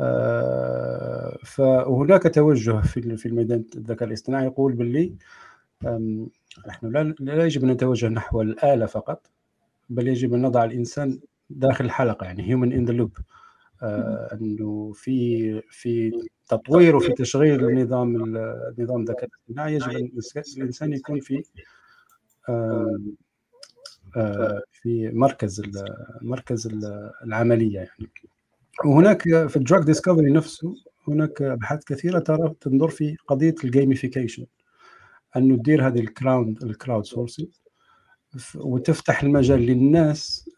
[0.00, 5.12] آه، فهناك توجه في في الميدان الذكاء الاصطناعي يقول باللي
[6.68, 9.26] نحن لا, يجب أن نتوجه نحو الآلة فقط
[9.88, 11.20] بل يجب أن نضع الإنسان
[11.50, 13.18] داخل الحلقة يعني هيومن ان ذا لوب
[13.82, 16.12] أنه في في
[16.48, 18.16] تطوير وفي تشغيل النظام
[18.78, 20.10] نظام الذكاء الاصطناعي يجب أن
[20.56, 21.42] الإنسان يكون في
[24.16, 25.62] آه، في مركز
[26.22, 26.68] مركز
[27.24, 28.10] العملية يعني.
[28.84, 30.74] وهناك في ال drug discovery نفسه
[31.08, 34.46] هناك أبحاث كثيرة ترى تنظر في قضية ال gamification
[35.36, 37.48] انه تدير هذه ال crowd ال crowdsourcing
[38.54, 40.50] وتفتح المجال للناس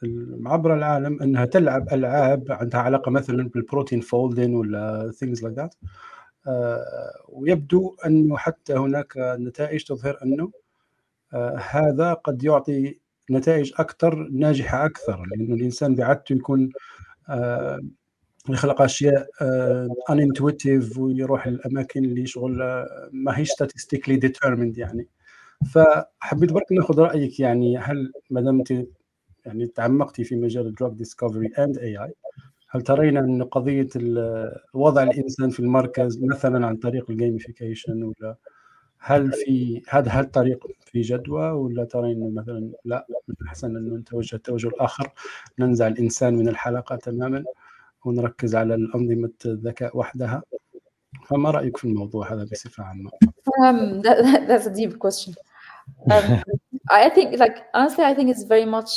[0.47, 5.75] عبر العالم أنها تلعب ألعاب عندها علاقة مثلا بال protein folding ولا things like that
[7.29, 10.51] ويبدو أنه حتى هناك نتائج تظهر أنه
[11.35, 13.01] آه هذا قد يعطي
[13.31, 16.71] نتائج أكثر ناجحة أكثر لأنه الإنسان بعادته يكون
[17.29, 17.81] آه
[18.49, 19.27] يخلق أشياء
[20.11, 25.09] unintuitive ويروح الاماكن اللي شغل آه، ما هي statistically determined يعني.
[25.75, 28.71] فحبيت برك ناخذ رأيك يعني هل ما أنت
[29.47, 32.15] يعني تعمقتي في مجال ال drug discovery and AI
[32.69, 33.89] هل ترين أن قضية
[34.75, 38.37] وضع الإنسان في المركز مثلا عن طريق الجيميفيكيشن ولا
[38.99, 44.37] هل في هذا هل الطريق في جدوى ولا ترين مثلا لا من الاحسن انه نتوجه
[44.37, 45.13] التوجه الآخر
[45.59, 47.45] ننزع الإنسان من الحلقة تماما؟
[48.05, 50.43] ونركز على الأنظمة الذكاء وحدها
[51.27, 53.11] فما رأيك في الموضوع هذا بصفة عامة؟
[53.59, 55.35] Um, that, that, that's a deep question.
[56.11, 56.43] Um,
[56.91, 58.91] I think, like, honestly, I think it's very much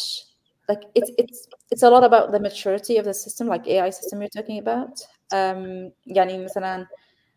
[0.70, 4.22] like it's it's it's a lot about the maturity of the system, like AI system
[4.22, 4.96] you're talking about.
[5.32, 6.88] Um, يعني مثلا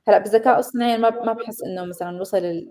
[0.08, 2.66] هلا بالذكاء الاصطناعي ما ما بحس إنه مثلا وصل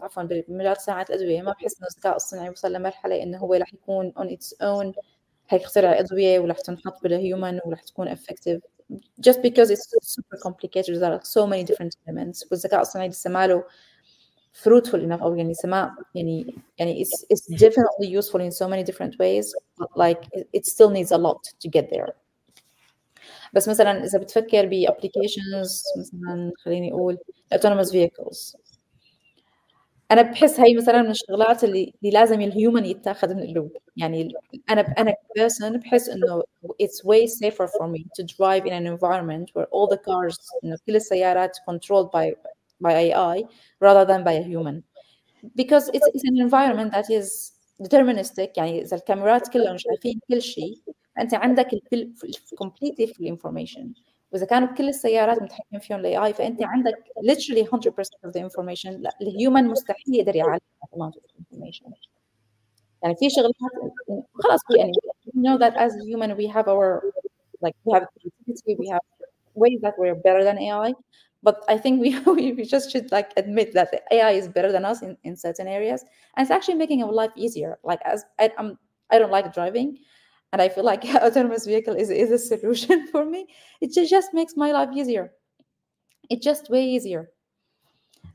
[0.00, 4.12] عفوا بمجال صناعه الأدوية ما بحس إنه الذكاء الاصطناعي وصل لمرحلة إنه هو رح يكون
[4.18, 4.92] on its own
[5.46, 8.60] حيخترع أدوية ورح تنحط بالهيومن ورح تكون effective
[9.20, 13.64] just because it's super complicated there are so many different elements والذكاء الصناعي لسه ماله
[14.62, 19.18] fruitful enough أو يعني سماء يعني يعني it's, it's definitely useful in so many different
[19.18, 19.46] ways
[19.78, 20.20] but like
[20.52, 22.12] it still needs a lot to get there
[23.52, 27.18] بس مثلا إذا بتفكر ب applications مثلا خليني أقول
[27.54, 28.56] autonomous vehicles
[30.10, 34.32] أنا بحس هي مثلا من الشغلات اللي, اللي لازم الهيومن يتاخذ من اللوب يعني
[34.70, 36.42] أنا أنا كبيرسون بحس انه
[36.82, 40.76] it's way safer for me to drive in an environment where all the cars انه
[40.86, 42.32] كل السيارات controlled by
[42.86, 43.42] by AI
[43.84, 44.82] rather than by a human
[45.56, 47.52] because it's, it's an environment that is
[47.82, 50.78] deterministic يعني اذا الكاميرات كلهم شايفين كل شيء
[51.18, 52.12] انت عندك الكل
[52.64, 57.69] completely full information واذا كانوا كل السيارات متحكم فيهم الاي اي فانت عندك literally 100%
[58.25, 60.61] of the information لا الهيومن مستحيل يقدر يعالج
[60.95, 61.91] amount of information
[63.03, 63.53] يعني في شغلات
[64.33, 64.91] خلاص يعني
[65.27, 67.01] we know that as a human we have our
[67.65, 69.05] like we have creativity we have
[69.55, 70.93] ways that we're better than AI
[71.47, 72.09] but I think we,
[72.57, 75.99] we just should like admit that AI is better than us in, in certain areas
[76.35, 78.77] and it's actually making our life easier like as I, I'm
[79.11, 79.89] I don't like driving
[80.53, 83.47] and I feel like autonomous vehicle is, is a solution for me.
[83.81, 85.31] It just makes my life easier.
[86.29, 87.29] It's just way easier.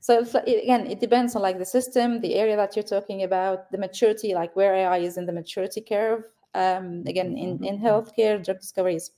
[0.00, 3.78] So again, it depends on like the system, the area that you're talking about, the
[3.78, 6.24] maturity, like where AI is in the maturity curve.
[6.55, 9.12] Um, again, in, in healthcare, drug discovery is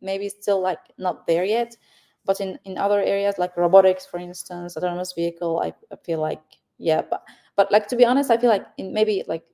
[0.00, 1.76] maybe still like not there yet,
[2.24, 6.42] but in, in other areas like robotics, for instance, autonomous vehicle, I, I feel like
[6.78, 7.22] yeah, but
[7.56, 9.44] but like to be honest, I feel like in maybe like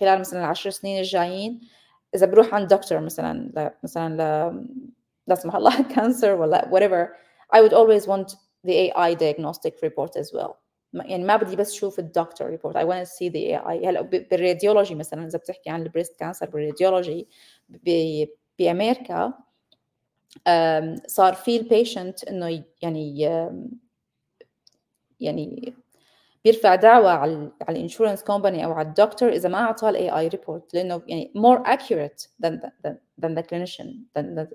[0.00, 1.60] خلال مثلا العشر سنين الجايين
[2.15, 3.71] إذا بروح عند دكتور مثلا ل...
[3.83, 4.17] مثلا ل...
[5.27, 7.09] لا سمح الله cancer ولا whatever
[7.55, 10.55] I would always want the AI diagnostic report as well.
[10.93, 14.01] يعني ما بدي بس شوف ال doctor report I want to see the AI هلأ
[14.01, 17.27] بال radiology مثلا إذا بتحكي عن ال breast cancer بال radiology
[17.69, 18.25] ب...
[18.59, 19.33] بأمريكا
[21.07, 23.19] صار في ال patient إنه يعني
[25.19, 25.73] يعني
[26.43, 30.27] بيرفع دعوى على على ال insurance company أو على الدكتور إذا ما أعطاه ال AI
[30.27, 34.47] report لأنه يعني more accurate than the, than, than the clinician than the,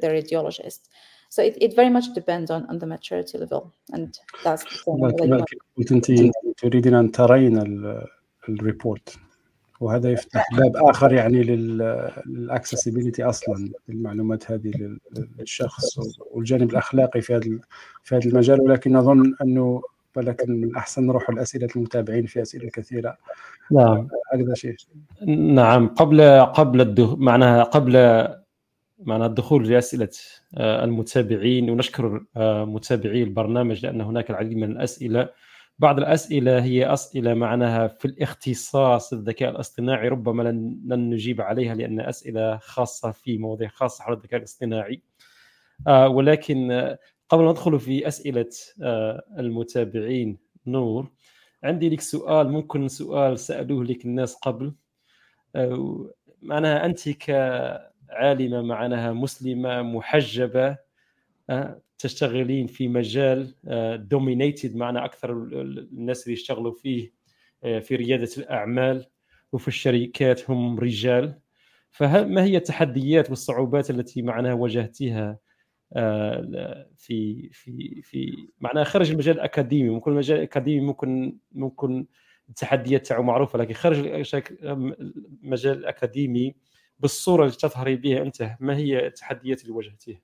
[0.00, 0.88] the, radiologist.
[1.28, 3.72] So it, it very much depends on, on the maturity level.
[3.92, 5.44] And that's the
[5.92, 6.12] أنت
[6.56, 7.58] تريدين أن ترين
[8.48, 9.18] ال report
[9.80, 14.72] وهذا يفتح باب آخر يعني لل accessibility أصلا للمعلومات هذه
[15.38, 15.98] للشخص
[16.30, 17.58] والجانب الأخلاقي في هذا
[18.02, 18.60] في هذا المجال.
[18.60, 19.82] ولكن أظن أنه
[20.16, 23.16] ولكن من الاحسن نروح لاسئله المتابعين في أسئلة كثيرة.
[23.70, 24.08] نعم.
[24.32, 24.76] هكذا شيء.
[25.26, 27.96] نعم قبل قبل معناها قبل
[28.98, 30.08] معنى الدخول لأسئلة
[30.54, 35.28] آه، المتابعين ونشكر آه، متابعي البرنامج لأن هناك العديد من الأسئلة.
[35.78, 42.00] بعض الأسئلة هي أسئلة معناها في الاختصاص الذكاء الاصطناعي ربما لن, لن نجيب عليها لأن
[42.00, 45.02] أسئلة خاصة في مواضيع خاصة حول الذكاء الاصطناعي.
[45.86, 46.96] آه، ولكن
[47.34, 48.50] قبل ما ندخل في أسئلة
[48.82, 51.10] آه، المتابعين نور
[51.64, 54.74] عندي لك سؤال ممكن سؤال سألوه لك الناس قبل.
[55.56, 56.10] آه،
[56.42, 60.76] معناها أنت كعالمة معناها مسلمة محجبة
[61.50, 63.54] آه، تشتغلين في مجال
[64.08, 67.12] دومينيتد معنا أكثر الناس اللي يشتغلوا فيه
[67.62, 69.06] في ريادة الأعمال
[69.52, 71.40] وفي الشركات هم رجال.
[71.90, 75.38] فما هي التحديات والصعوبات التي معناها واجهتيها
[76.96, 82.06] في في في معناها خارج المجال الأكاديمي ممكن المجال الأكاديمي ممكن ممكن
[82.48, 83.98] التحديات تاعو معروفة لكن خارج
[85.44, 86.54] المجال الأكاديمي
[86.98, 90.20] بالصورة اللي تظهري بها أنت ما هي التحديات اللي واجهتيها؟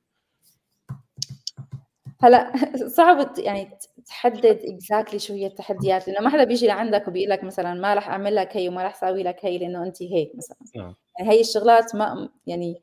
[2.23, 2.53] هلا
[2.97, 3.71] صعب يعني
[4.07, 8.09] تحدد exactly شو هي التحديات لأنه ما حدا بيجي لعندك وبيقول لك مثلا ما راح
[8.09, 10.95] أعمل لك هي وما راح أسوي لك هي لأنه أنت هيك مثلا نعم.
[11.19, 12.83] يعني هي الشغلات ما يعني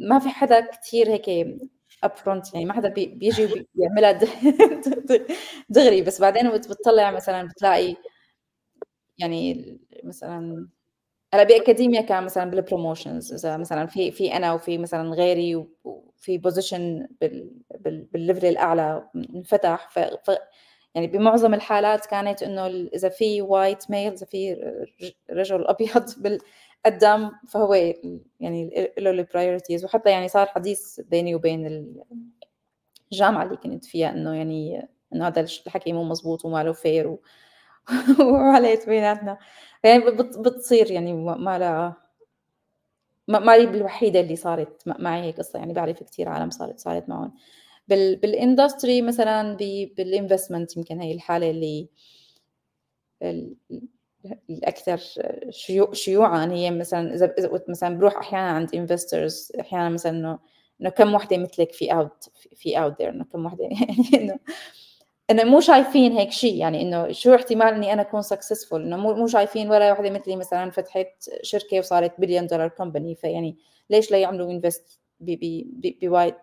[0.00, 1.28] ما في حدا كثير هيك
[2.04, 4.12] up front يعني ما حدا بيجي بيعملها
[5.70, 6.02] دغري.
[6.02, 7.96] بس بعدين بتطلع مثلا بتلاقي
[9.18, 10.68] يعني مثلا
[11.34, 16.38] هلا باكاديميا كان مثلا بال promotions إذا مثلا في في أنا وفي مثلا غيري وفي
[16.38, 17.08] position
[17.80, 19.90] بال level الأعلى انفتح.
[19.90, 20.30] ف
[20.94, 24.54] يعني بمعظم الحالات كانت إنه إذا في white male إذا في
[25.30, 26.10] رجل أبيض
[26.86, 27.74] قدم فهو
[28.40, 31.66] يعني له ال priorities وحتى يعني صار حديث بيني وبين
[33.12, 37.16] الجامعة اللي كنت فيها إنه يعني إنه هذا الحكي مو مزبوط وما له fair.
[38.20, 39.38] وعليت بيناتنا
[39.84, 40.00] يعني
[40.38, 41.94] بتصير يعني ما لا
[43.28, 45.58] ما لي بالوحيدة اللي صارت معي هيك قصة.
[45.58, 47.34] يعني بعرف كثير عالم صارت صارت معهم.
[47.88, 49.56] بال بال industry مثلا
[49.96, 51.88] بال investment يمكن هي الحالة اللي
[54.50, 55.00] الأكثر
[55.92, 57.34] شيوعا هي مثلا اذا
[57.68, 60.38] مثلا بروح أحيانا عند investors أحيانا مثلا إنه
[60.80, 64.38] إنه كم وحدة مثلك في out في out there إنه كم وحدة يعني إنه
[65.30, 69.14] إنه مو شايفين هيك شيء يعني إنه شو احتمال إني أنا أكون successful إنه مو
[69.14, 73.56] مو شايفين ولا وحدة مثلي مثلا فتحت شركة وصارت billion dollar company فيعني
[73.90, 76.36] ليش لا يعملوا invest ب white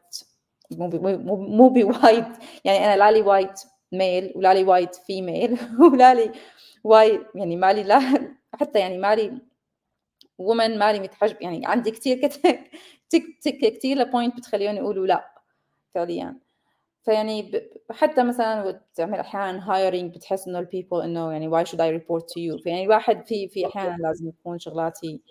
[0.71, 2.27] مو مو مو ب white
[2.65, 3.61] يعني أنا لا لي white
[3.91, 5.57] male ولا لي white female
[5.93, 6.31] ولا لي
[6.83, 7.99] why يعني مالي لا
[8.53, 9.41] حتى يعني مالي
[10.37, 12.29] ومن مالي متحجب يعني عندي كثير
[13.45, 15.31] كثير ل point بتخليهم يقولوا لا
[15.95, 16.39] فعليا.
[17.03, 17.51] فيعني
[17.91, 22.31] حتى مثلا بتعمل أحيانا hiring بتحس إنه ال people إنه يعني why should I report
[22.31, 25.21] to you فيعني الواحد في في أحيانا لازم يكون شغلاتي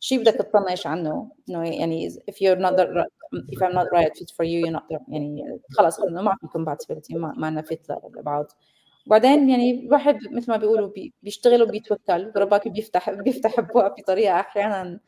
[0.00, 3.06] شيء بدك تطنش عنه إنه يعني if you're not the,
[3.52, 7.16] if I'm not right fit for you you're not يعني خلص إنه ما في compatibility
[7.16, 8.46] ما ما fit لبعض
[9.06, 10.92] وبعدين يعني الواحد مثل ما بيقولوا
[11.22, 15.00] بيشتغل وبيتوكل ربك بيفتح بيفتح أبواب بطريقة أحيانا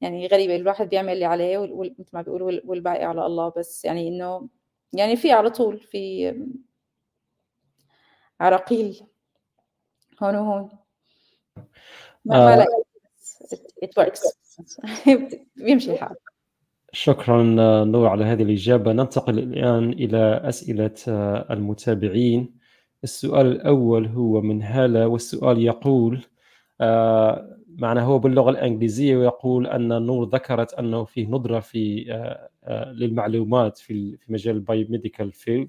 [0.00, 0.56] يعني غريبة.
[0.56, 1.58] الواحد بيعمل اللي عليه
[1.98, 3.52] مثل ما بيقولوا والباقي على الله.
[3.56, 4.48] بس يعني إنه
[4.92, 6.34] يعني في على طول في
[8.40, 9.00] عراقيل
[10.22, 10.68] هون وهون.
[12.24, 12.66] ما, ما
[13.84, 14.36] it works.
[15.56, 16.16] بيمشي الحال.
[16.92, 17.42] شكرا
[17.84, 18.92] نور على هذه الإجابة.
[18.92, 20.94] ننتقل الآن إلى أسئلة
[21.50, 22.61] المتابعين.
[23.04, 26.24] السؤال الأول هو من هالة والسؤال يقول
[26.80, 32.92] آه معنا هو باللغة الإنجليزية ويقول أن نور ذكرت أنه فيه ندرة في آه آه
[32.92, 35.68] للمعلومات في في مجال ال biomedical field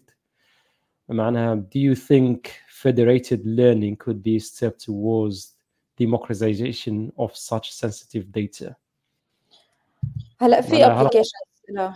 [1.09, 2.47] معناها do you think
[2.83, 5.53] federated learning could be a step towards
[5.97, 8.75] democratization of such sensitive data?
[10.41, 11.93] هلا في applications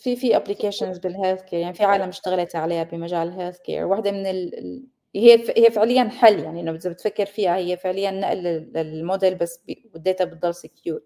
[0.00, 3.84] في في applications بال health care يعني في عالم اشتغلت عليها بمجال ال health care
[3.84, 4.84] واحدة من ال...
[5.16, 8.42] هي هي فعليا حل يعني إذا بتفكر فيها هي فعليا نقل
[8.74, 9.60] للموديل بس
[9.94, 11.02] وال data بتضل secure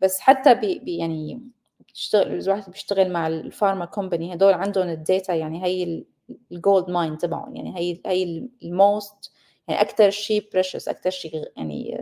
[0.00, 1.42] بس حتى بي, يعني
[1.80, 6.04] بتشتغل الواحد بيشتغل مع ال pharma company هدول عندهم ال data يعني هي
[6.52, 9.32] ال gold mine تبعهم يعني هي هي ال most
[9.68, 11.98] يعني أكثر شيء precious أكثر شيء يعني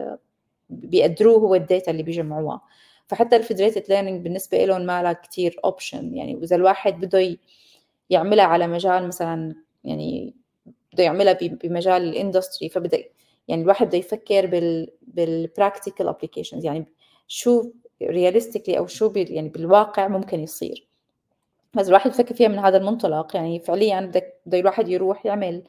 [0.71, 2.61] بيقدروه هو ال data اللي بيجمعوها.
[3.07, 7.37] فحتى ال federated learning بالنسبة لهم ما لها كثير option يعني واذا الواحد بده
[8.11, 9.55] يعملها على مجال مثلا
[9.85, 10.35] يعني
[10.93, 13.05] بده يعملها بمجال ال industry فبدا
[13.49, 16.87] يعني الواحد بده يفكر بال بال practical applications يعني
[17.29, 17.71] شو
[18.03, 20.87] realistically أو شو بي يعني بالواقع ممكن يصير.
[21.75, 23.37] بس الواحد يفكر فيها من هذا المنطلق.
[23.37, 25.63] يعني فعليا بدك بده الواحد يروح يعمل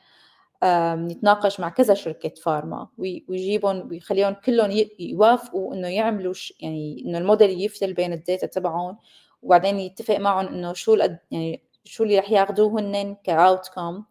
[1.11, 7.93] يتناقش مع كذا شركة pharma ويجيبهم ويخليهم كلهم يوافقوا إنه يعملوا يعني إنه الموديل يفتل
[7.93, 8.97] بين ال data تبعهم
[9.41, 10.97] وبعدين يتفق معهم إنه شو
[11.31, 14.03] يعني شو اللي رح ياخذوه هن ك outcome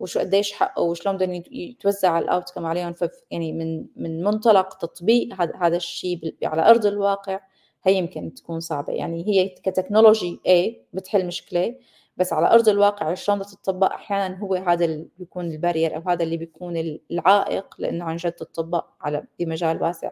[0.00, 2.94] وشو قديش حقه وشلون بدهم يتوزع ال outcome عليهم
[3.30, 7.40] يعني من من منطلق تطبيق هذا هذا الشيء على أرض الواقع
[7.84, 8.92] هي يمكن تكون صعبة.
[8.92, 11.74] يعني هي ك technology اي بتحل مشكلة
[12.18, 16.24] بس على أرض الواقع شلون تطبق أحيانا هو هذا اللي بيكون ال barrier أو هذا
[16.24, 20.10] اللي بيكون العائق لأنه عن جد تطبق على بمجال واسع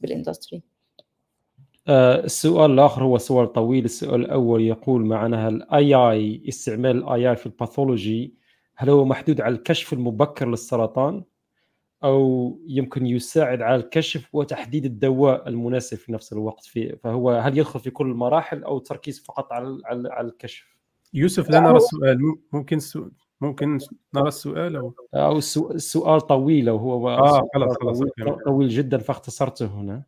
[0.00, 0.62] بال industry.
[1.88, 3.84] آه، السؤال الآخر هو سؤال طويل.
[3.84, 8.34] السؤال الأول يقول معناها ال AI استعمال ال AI في ال pathology
[8.76, 11.24] هل هو محدود على الكشف المبكر للسرطان؟
[12.04, 17.80] أو يمكن يساعد على الكشف وتحديد الدواء المناسب في نفس الوقت في فهو هل يدخل
[17.80, 19.78] في كل المراحل أو تركيز فقط على
[20.10, 20.77] على الكشف؟
[21.14, 22.18] يوسف لا نرى السؤال.
[22.52, 23.78] ممكن سؤال ممكن
[24.14, 25.38] نرى السؤال أو أو
[25.70, 28.00] السؤال طويل وهو آه خلاص خلاص
[28.44, 30.02] طويل جدا فاختصرته هنا.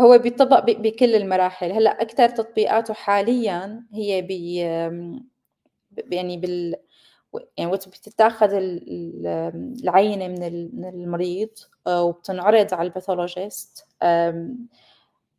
[0.00, 1.72] هو بيطبق بكل المراحل.
[1.72, 4.54] هلأ أكثر تطبيقاته حاليا هي بي
[6.10, 6.76] يعني بال
[7.56, 11.48] يعني وقت بتتاخذ العينة من المريض
[11.86, 13.86] آه، وبتنعرض على ال pathologist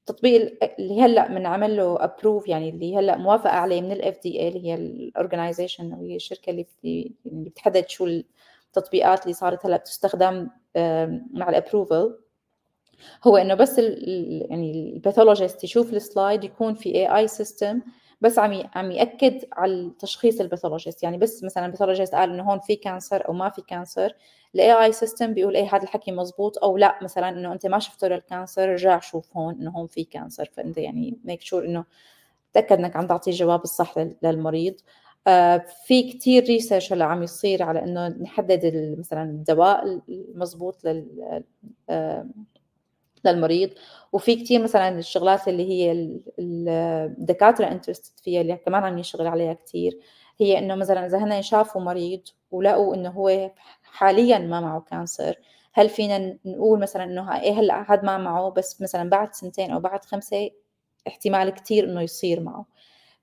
[0.10, 4.66] التطبيق اللي هلأ بنعمل له approve يعني اللي هلأ موافقة عليه من ال FDA اللي
[4.68, 6.66] هي ال organization أو هي الشركة اللي
[7.26, 8.06] اللي بتحدد شو
[8.68, 10.49] التطبيقات اللي صارت هلأ بتستخدم
[11.34, 12.16] مع ال approval
[13.24, 17.82] هو إنه بس ال يعني ال pathologist يشوف ال slide يكون في AI system
[18.24, 22.43] بس عم عم يأكد على تشخيص ال pathologist يعني بس مثلا ال pathologist قال إنه
[22.43, 24.15] هون في cancer أو ما في كانسر
[24.56, 26.99] ال AI system بيقول إيه هذا الحكي مزبوط أو لا.
[27.01, 30.45] مثلا إنه أنت ما شفته لل cancer رجع شوف هون إنه هون في cancer.
[30.53, 31.86] فأنت يعني make sure إنه
[32.53, 34.76] تأكد إنك عم تعطي الجواب الصح للمريض.
[35.28, 41.43] آه في كتير research هلأ عم يصير على إنه نحدد مثلا الدواء المضبوط لل
[41.89, 42.28] آه
[43.26, 43.69] للمريض.
[44.13, 45.91] وفي كتير مثلا الشغلات اللي هي
[46.39, 49.99] الدكاترة interested فيها اللي كمان عم يشتغل عليها كتير
[50.39, 52.21] هي إنه مثلا إذا هن شافوا مريض
[52.51, 53.51] ولقوا إنه هو
[53.84, 55.36] حاليا ما معه cancer
[55.74, 59.80] هل فينا نقول مثلا إنه إيه هلأ هذا ما معه بس مثلا بعد سنتين أو
[59.80, 60.49] بعد خمسة
[61.07, 62.65] احتمال كتير إنه يصير معه.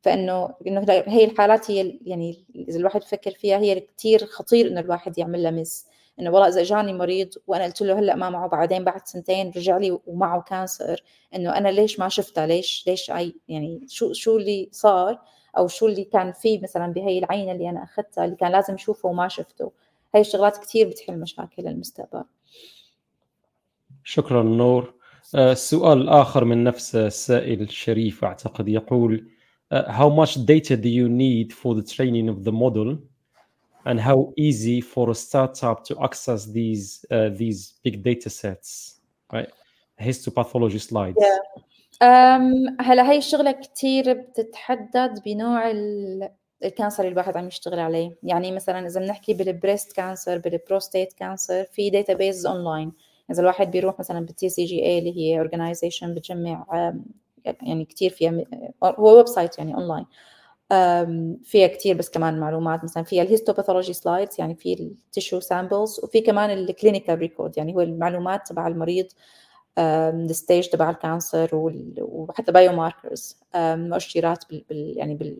[0.02, 5.18] فإنه إنه هي الحالات هي يعني إذا الواحد بفكر فيها هي كتير خطير إنه الواحد
[5.18, 5.86] يعمل لها مس
[6.20, 9.76] إنه والله إذا اجاني مريض وأنا قلت له هلأ ما معه بعدين بعد سنتين رجع
[9.76, 11.02] لي ومعه كانسر
[11.34, 15.18] إنه أنا ليش ما شفتها؟ ليش؟ ليش اي يعني شو شو اللي صار؟
[15.58, 19.08] أو شو اللي كان فيه مثلا بهي العينه اللي أنا أخذتها اللي كان لازم أشوفه
[19.08, 19.72] وما شفته؟
[20.14, 22.24] هاي الشغلات كثير بتحل مشاكل المستقبل.
[24.04, 24.94] شكرا نور.
[25.34, 29.30] آه، السؤال الآخر من نفس السائل الشريف أعتقد يقول
[29.72, 33.09] آه، how much data do you need for the training of the model
[33.86, 39.00] and how easy for a startup to access these uh, these big data sets
[39.32, 39.50] right?
[40.00, 41.16] Histopathology slides.
[41.20, 41.38] Yeah.
[42.00, 45.70] um, هلا هي الشغلة كتير بتتحدد بنوع
[46.64, 48.16] ال cancer اللي الواحد عم يشتغل عليه.
[48.22, 52.92] يعني مثلا إذا بنحكي بال breast cancer بال prostate cancer في database online
[53.30, 56.66] إذا الواحد بيروح مثلا بال TCGA اللي هي organization بتجمع
[57.44, 58.44] يعني كثير فيها
[58.84, 60.06] هو website يعني اونلاين
[61.44, 66.00] فيها كثير بس كمان معلومات مثلا فيها ال histopathology slides يعني في ال tissue samples
[66.04, 69.06] وفي كمان ال clinical record يعني هو المعلومات تبع المريض
[69.78, 71.50] ال stage تبع ال cancer
[71.98, 74.64] وحتى biomarkers مؤشرات بال
[74.96, 75.36] يعني بال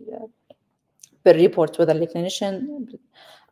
[1.25, 2.69] بال report و the clinician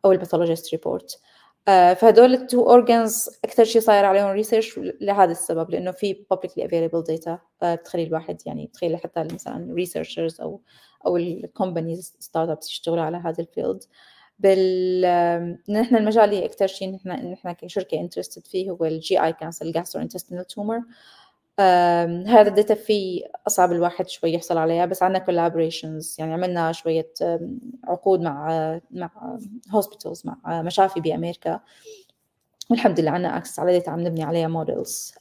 [0.05, 1.19] أو ال pathologist report
[1.67, 7.15] فهدول ال two organs أكثر شيء صاير عليهم research لهذا السبب لأنه في publicly available
[7.15, 7.31] data
[7.63, 10.61] بتخلي الواحد يعني بتخلي حتى مثلا researchers أو
[11.05, 13.83] أو ال companies startups يشتغلوا على هذا ال field.
[14.39, 15.01] بال
[15.69, 20.01] نحن المجال اللي أكثر شيء نحن نحن كشركة interested فيه هو ال GI cancer ال
[20.01, 20.81] gastrointestinal tumor
[22.27, 27.11] هذا ال data فيه أصعب الواحد شوي يحصل عليها بس عندنا collaborations يعني عملنا شوية
[27.83, 29.37] عقود مع مع
[29.71, 31.59] hospitals مع مشافي بأمريكا.
[32.69, 35.13] والحمد لله عندنا access على data عم نبني عليها models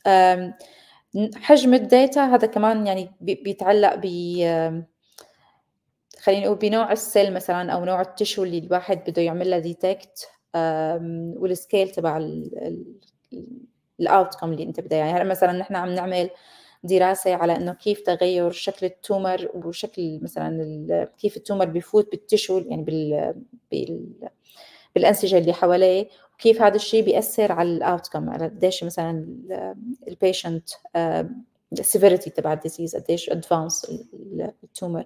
[1.34, 4.06] حجم ال data هذا كمان يعني بيتعلق ب
[6.28, 9.58] خلينا نقول بنوع ال cell مثلا أو نوع ال tissue اللي الواحد بده يعمل لها
[9.58, 10.28] detect
[11.36, 12.28] وال scale تبع
[14.00, 14.98] ال outcome اللي أنت بدها.
[14.98, 16.30] يعني هلا مثلا نحن عم نعمل
[16.84, 22.22] دراسة على إنه كيف تغير شكل ال tumor وشكل مثلا كيف ال tumor بفوت بال
[22.22, 23.34] tissue يعني بال,
[23.72, 24.08] بال
[24.94, 29.26] بالأنسجة اللي حواليه وكيف هذا الشيء بيأثر على ال outcome على قديش مثلا
[30.08, 30.68] ال patient
[31.72, 33.86] ال severity تبع ال disease قديش advanced
[34.64, 35.04] ال tumor.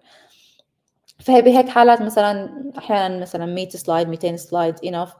[1.23, 5.15] فهي بهيك حالات مثلا أحيانا مثلا 100 slide 200 slide enough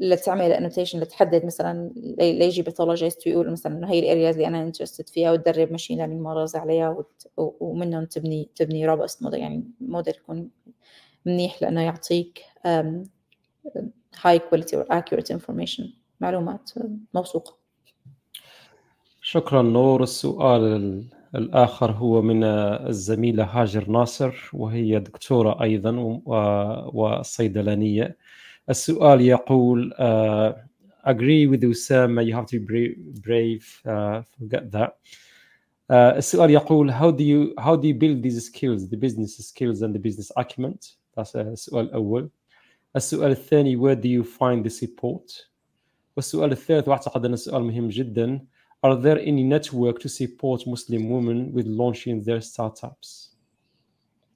[0.00, 5.08] لتعمل annotation لتحدد مثلا ليجي pathologist ويقول مثلا إنه هي ال areas اللي أنا interested
[5.08, 7.04] فيها وتدرب machine learning models عليها
[7.36, 10.50] ومنهم تبني تبني robust model يعني موديل يكون
[11.26, 12.42] منيح لأنه يعطيك
[14.22, 16.70] high quality or accurate information معلومات
[17.14, 17.56] موثوقة.
[19.22, 20.02] شكرا نور.
[20.02, 21.04] السؤال
[21.36, 26.20] الآخر هو من الزميلة هاجر ناصر وهي دكتورة أيضا
[26.94, 28.16] وصيدلانية
[28.70, 30.52] السؤال يقول uh,
[31.08, 34.90] agree with Usama you have to be brave uh, forget that
[35.90, 39.82] uh, السؤال يقول how do you how do you build these skills the business skills
[39.82, 40.74] and the business acumen
[41.16, 42.30] that's السؤال الأول
[42.96, 45.50] السؤال الثاني where do you find the support
[46.16, 48.40] والسؤال الثالث واعتقد أن السؤال مهم جدا
[48.82, 53.36] are there any network to support Muslim women with launching their startups?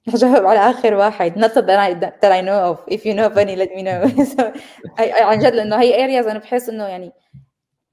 [0.07, 1.39] هجاوب على آخر واحد.
[1.39, 2.79] Not that I, that I know of.
[2.87, 4.25] If you know of any let me know.
[4.35, 4.53] So,
[4.99, 7.11] عن جد لأنه هي areas أنا بحس إنه يعني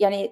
[0.00, 0.30] يعني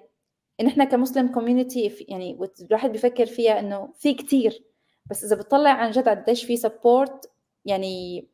[0.61, 4.63] إن إحنا كمسلم كوميونتي يعني الواحد بيفكر فيها إنه في كتير.
[5.05, 7.31] بس إذا بتطلع عن جد قديش في support
[7.65, 8.27] يعني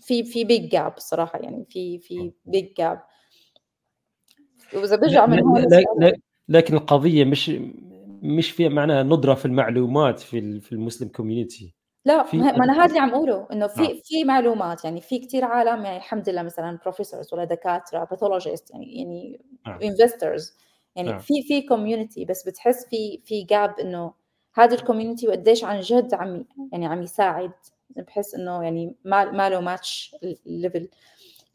[0.00, 3.02] في في big gap الصراحه يعني في في big gap
[4.74, 5.66] وإذا برجع من هون
[6.48, 7.50] لكن القضية مش
[8.22, 11.74] مش فيها معناها ندرة في المعلومات في في ال Muslim community
[12.06, 14.00] لا ما أنا هذا اللي عم أقوله إنه في آه.
[14.04, 19.00] في معلومات يعني في كثير عالم يعني الحمد لله مثلا professors ولا دكاترة pathologist يعني
[19.02, 19.40] يعني
[19.82, 21.00] investors آه.
[21.00, 21.18] يعني آه.
[21.18, 24.12] في في community بس بتحس في في gap إنه
[24.54, 27.52] هذا ال community وقديش عن جد عم يعني عم يساعد
[27.96, 30.16] بحس إنه يعني ما ما له match
[30.46, 30.88] ال level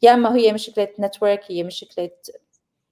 [0.02, 2.10] يا إما هي مشكلة network هي مشكلة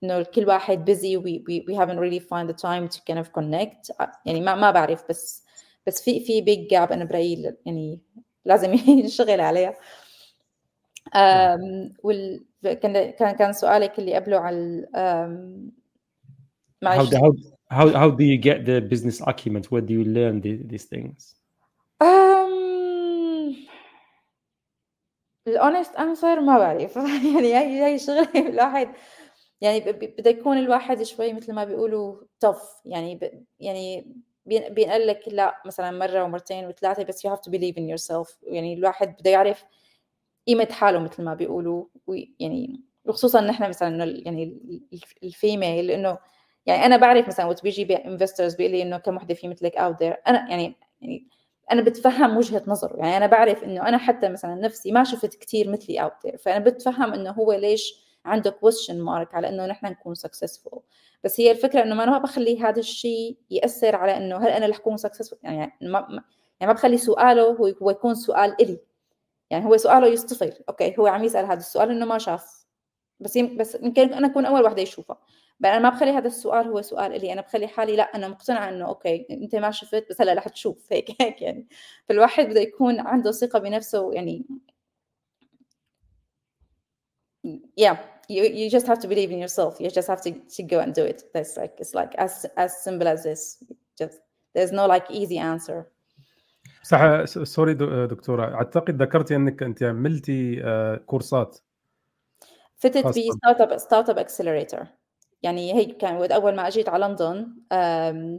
[0.02, 4.06] إنه كل واحد busy we we haven't really find the time to kind of connect.
[4.26, 5.44] يعني ما ما بعرف بس
[5.86, 8.00] بس في في big gap أنا برايي يعني
[8.44, 9.74] لازم ينشغل عليها.
[12.02, 14.86] وال كان كان كان سؤالك اللي قبله على
[16.82, 17.14] معلش.
[17.14, 17.32] How, how,
[17.70, 19.62] how, how do you get the business acumen?
[19.70, 21.34] Where do you learn the, these things?
[22.00, 23.54] um,
[25.48, 26.96] ال honest answer ما بعرف.
[27.34, 28.88] يعني هي هي شغله الواحد
[29.60, 32.62] يعني بده يكون الواحد شوي مثل ما بيقولوا tough.
[32.84, 33.20] يعني
[33.60, 34.14] يعني
[34.46, 38.36] بينقال لك لا مثلا مرة ومرتين وثلاثة بس you have to believe in yourself.
[38.42, 39.64] يعني الواحد بده يعرف
[40.48, 41.84] قيمة حاله مثل ما بيقولوا.
[42.40, 44.58] يعني وخصوصا نحن مثلا يعني
[45.22, 46.18] ال female لأنه
[46.66, 50.00] يعني أنا بعرف مثلا وقت بيجي investors بيقول لي إنه كم وحدة في مثلك out
[50.02, 51.28] there أنا يعني يعني
[51.72, 52.96] أنا بتفهم وجهة نظره.
[52.98, 56.64] يعني أنا بعرف إنه أنا حتى مثلا نفسي ما شفت كثير مثلي out there فأنا
[56.64, 60.82] بتفهم إنه هو ليش عنده question mark على إنه نحن نكون successful
[61.24, 64.66] بس هي الفكرة إنه ما أنا ما بخلي هذا الشيء يأثر على إنه هل أنا
[64.66, 66.22] رح أكون successful يعني ما
[66.60, 68.80] يعني ما بخلي سؤاله هو هو يكون سؤال إلي.
[69.50, 72.66] يعني هو سؤاله يصطفل okay هو عم يسأل هذا السؤال إنه ما شاف.
[73.20, 73.56] بس يم...
[73.56, 75.18] بس يمكن أنا أكون أول وحدة يشوفها.
[75.60, 77.32] بس أنا ما بخلي هذا السؤال هو سؤال إلي.
[77.32, 80.86] أنا بخلي حالي لا أنا مقتنعة إنه okay أنت ما شفت بس هلا رح تشوف.
[80.92, 81.68] هيك هيك يعني.
[82.08, 84.46] فالواحد بده يكون عنده ثقة بنفسه يعني
[87.76, 87.96] yeah
[88.28, 89.72] you, you just have to believe in yourself.
[89.80, 91.18] You just have to, to go and do it.
[91.34, 93.42] That's like it's like as as simple as this.
[94.00, 94.18] Just
[94.54, 95.86] there's no like easy answer.
[96.82, 97.74] صح sorry
[98.06, 98.54] دكتورة.
[98.54, 100.62] أعتقد ذكرتي أنك أنت عملتي
[101.06, 101.58] كورسات.
[102.76, 104.86] فتت في startup startup accelerator
[105.42, 107.52] يعني هي كان أول ما أجيت على لندن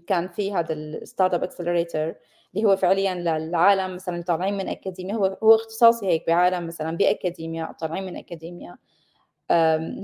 [0.08, 2.14] كان في هذا ال startup accelerator
[2.56, 7.76] اللي هو فعليا للعالم مثلا طالعين من اكاديميا هو هو اختصاصي هيك بعالم مثلا باكاديميا
[7.80, 8.78] طالعين من اكاديميا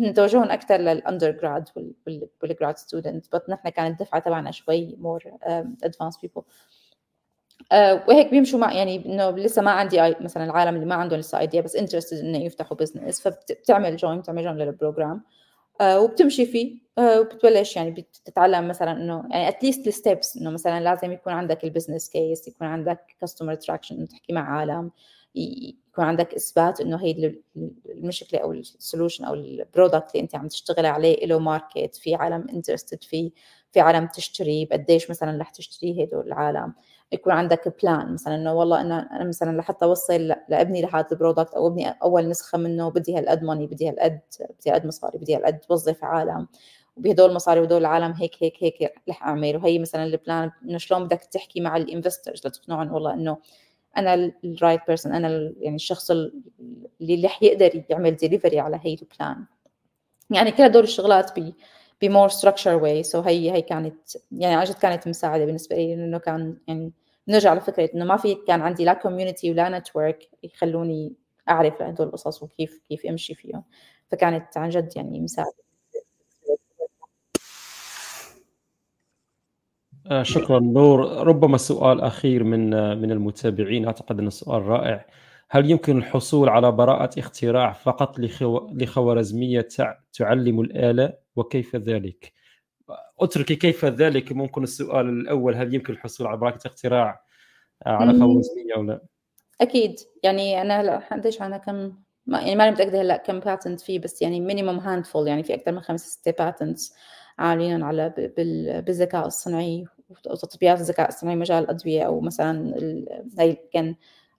[0.10, 1.70] نتوجههم أكثر لل undergrad
[2.42, 5.24] وال grad student بس نحن كانت الدفعة تبعنا شوي more
[5.84, 6.42] advanced people
[8.08, 11.62] وهيك بيمشوا مع يعني إنه لسه ما عندي مثلا العالم اللي ما عندهم لسه idea
[11.62, 15.22] بس interested إنه يفتحوا business فبتعمل join بتعمل join لل program
[15.82, 20.50] uh, وبتمشي فيه uh, وبتبلش يعني بتتعلم مثلا إنه يعني at least ال steps إنه
[20.50, 24.92] مثلا لازم يكون عندك ال business case يكون عندك customer attraction تحكي مع عالم.
[25.36, 27.36] يكون عندك إثبات إنه هي
[27.86, 32.16] المشكلة أو ال solution أو ال product اللي أنت عم تشتغل عليه له market في
[32.16, 33.32] عالم interested فيه
[33.72, 36.74] في عالم تشتري قديش مثلا رح تشتريه هدول العالم.
[37.12, 41.54] يكون عندك plan مثلا إنه والله أنا أنا مثلا لحتى اوصل لابني لهذا ال product
[41.54, 44.20] أو ابني أول نسخة منه بدي هالقد money بدي هالقد
[44.60, 46.48] بدي هالقد مصاري بدي هالقد وظف عالم.
[46.98, 51.06] وبهدول المصاري وهدول العالم هيك هيك هيك رح اعمل وهي مثلا ال plan إنه شلون
[51.06, 53.38] بدك تحكي مع ال investors لتقنعهم والله إنه
[53.98, 59.04] أنا ال right person أنا يعني الشخص اللي رح يقدر يعمل ديليفري على هي ال
[59.04, 59.46] plan
[60.32, 61.54] يعني كل هدول الشغلات ب
[62.02, 63.96] ب more structured way so هي هي كانت
[64.32, 66.94] يعني عن جد كانت مساعدة بالنسبة لي لأنه كان يعني
[67.28, 71.14] نرجع لفكرة إنه ما في كان عندي لا community ولا network يخلوني
[71.50, 73.64] أعرف هدول القصص وكيف كيف أمشي فيهم.
[74.12, 75.65] فكانت عن جد يعني مساعدة.
[80.22, 81.28] شكرا نور.
[81.28, 83.86] ربما سؤال أخير من آه، من المتابعين.
[83.86, 85.06] أعتقد أن السؤال رائع.
[85.50, 88.68] هل يمكن الحصول على براءة اختراع فقط لخو...
[88.74, 89.68] لخوارزمية
[90.14, 92.34] تعلم الآلة؟ وكيف ذلك؟
[93.20, 94.32] أترك كيف ذلك.
[94.32, 97.22] ممكن السؤال الأول هل يمكن الحصول على براءة اختراع
[97.86, 99.02] آه، على خوارزمية أو لا؟
[99.62, 99.96] أكيد.
[100.24, 101.94] يعني أنا هلا قديش عنا كم
[102.26, 105.72] ما يعني ماني متأكدة هلا كم patent فيه بس يعني minimum handful يعني في أكثر
[105.72, 106.94] من خمس ستة patents
[107.40, 108.14] عاملين على
[108.88, 109.86] بالذكاء الصناعي.
[110.10, 112.76] وتطبيقات الذكاء الصناعي مجال الأدوية أو مثلا
[113.40, 113.96] هي كان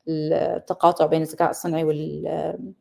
[0.08, 2.76] التقاطع بين الذكاء الصناعي وال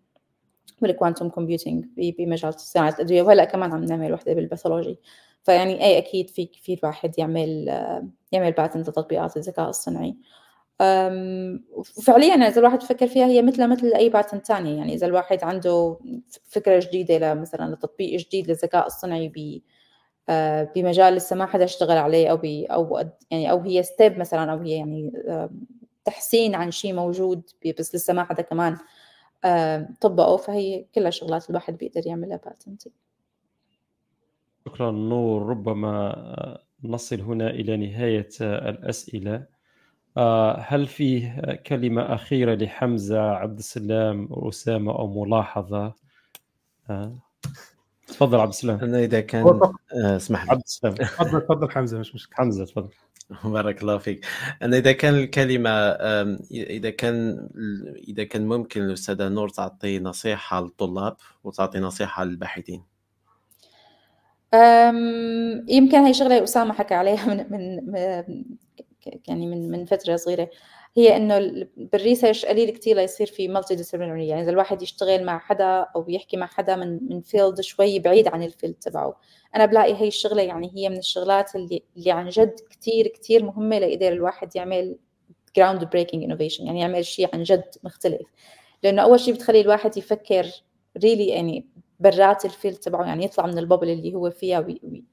[0.82, 3.22] وال quantum computing بمجال صناعة الأدوية.
[3.22, 5.00] وهلأ كمان عم نعمل وحدة بال pathology
[5.44, 7.68] فيعني أي أكيد في في الواحد يعمل
[8.32, 10.16] يعمل patent لتطبيقات الذكاء الصناعي
[11.72, 16.00] وفعليا إذا الواحد فكر فيها هي مثل مثل أي patent ثانية يعني إذا الواحد عنده
[16.50, 19.62] فكرة جديدة مثلا لتطبيق جديد للذكاء الصنعي ب
[20.76, 23.00] بمجال لسه ما حدا اشتغل عليه أو بي أو
[23.32, 25.12] يعني أو هي step مثلا أو هي يعني
[26.06, 27.42] تحسين عن شيء موجود
[27.80, 28.78] بس لسه ما حدا كمان
[30.02, 30.38] طبقه.
[30.38, 32.92] فهي كلها شغلات الواحد بيقدر يعملها patent.
[34.66, 35.46] شكرا نور.
[35.46, 39.56] ربما نصل هنا إلى نهاية الأسئلة.
[40.58, 45.94] هل فيه كلمة أخيرة لحمزة عبد السلام وأسامة أو ملاحظة؟
[48.08, 48.80] تفضل عبد السلام.
[48.80, 49.60] أنا إذا كان
[49.94, 50.52] اسمح لي.
[50.52, 50.94] عبد السلام.
[50.94, 52.36] تفضل تفضل حمزة مش مشكلة.
[52.36, 52.90] حمزة تفضل.
[53.44, 54.26] بارك الله فيك.
[54.62, 55.70] أنا إذا كان الكلمة
[56.52, 57.50] إذا كان
[58.08, 62.84] إذا كان ممكن الأستاذة نور تعطي نصيحة للطلاب وتعطي نصيحة للباحثين.
[65.70, 68.44] يمكن هي شغلة أسامة حكى عليها من من
[69.28, 70.50] يعني من من فترة صغيرة.
[70.98, 75.86] هي إنه بال research قليل كثير ليصير في multidisciplinary يعني إذا الواحد يشتغل مع حدا
[75.96, 79.20] أو يحكي مع حدا من من field شوي بعيد عن ال field تبعه.
[79.56, 83.80] أنا بلاقي هي الشغلة يعني هي من الشغلات اللي اللي عن جد كثير كثير مهمة
[83.80, 84.98] ليقدر الواحد يعمل
[85.58, 88.28] groundbreaking innovation يعني يعمل شيء عن جد مختلف.
[88.84, 90.48] لأنه أول شيء بتخلي الواحد يفكر
[90.98, 91.68] really really يعني
[92.00, 95.04] برات ال field تبعه يعني يطلع من ال bubble اللي هو فيها وي وي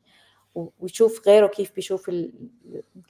[0.81, 2.33] ويشوف غيره كيف بيشوف ال...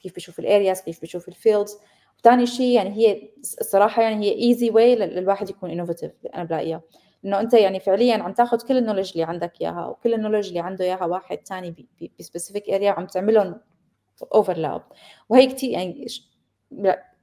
[0.03, 1.77] كيف بيشوف ال areas كيف بيشوف ال fields
[2.23, 6.81] ثاني شيء يعني هي الصراحه يعني هي easy way للواحد يكون innovative أنا بلاقيها
[7.25, 10.47] انه أنت يعني فعليا عم تاخذ كل ال knowledge اللي عندك إياها وكل ال knowledge
[10.47, 11.87] اللي عنده إياها واحد ثاني
[12.19, 13.61] ب specific area وعم تعملهم
[14.33, 14.81] overlap
[15.29, 16.07] وهي كثير يعني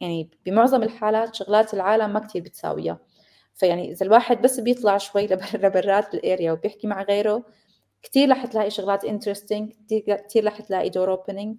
[0.00, 2.98] يعني بمعظم الحالات شغلات العالم ما كثير بتساويها.
[3.54, 7.44] فيعني إذا الواحد بس بيطلع شوي لبرات ال area وبيحكي مع غيره
[8.02, 9.72] كثير رح تلاقي شغلات interesting
[10.06, 11.56] كثير رح تلاقي door opening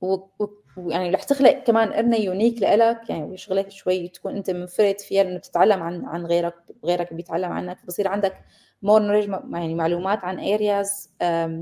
[0.00, 5.38] ويعني رح تخلق كمان area unique لإلك يعني شغله شوي تكون أنت منفرد فيها لأنه
[5.38, 8.36] بتتعلم عن عن غيرك غيرك بيتعلم عنك بصير عندك
[8.82, 11.10] more knowledge يعني معلومات عن areas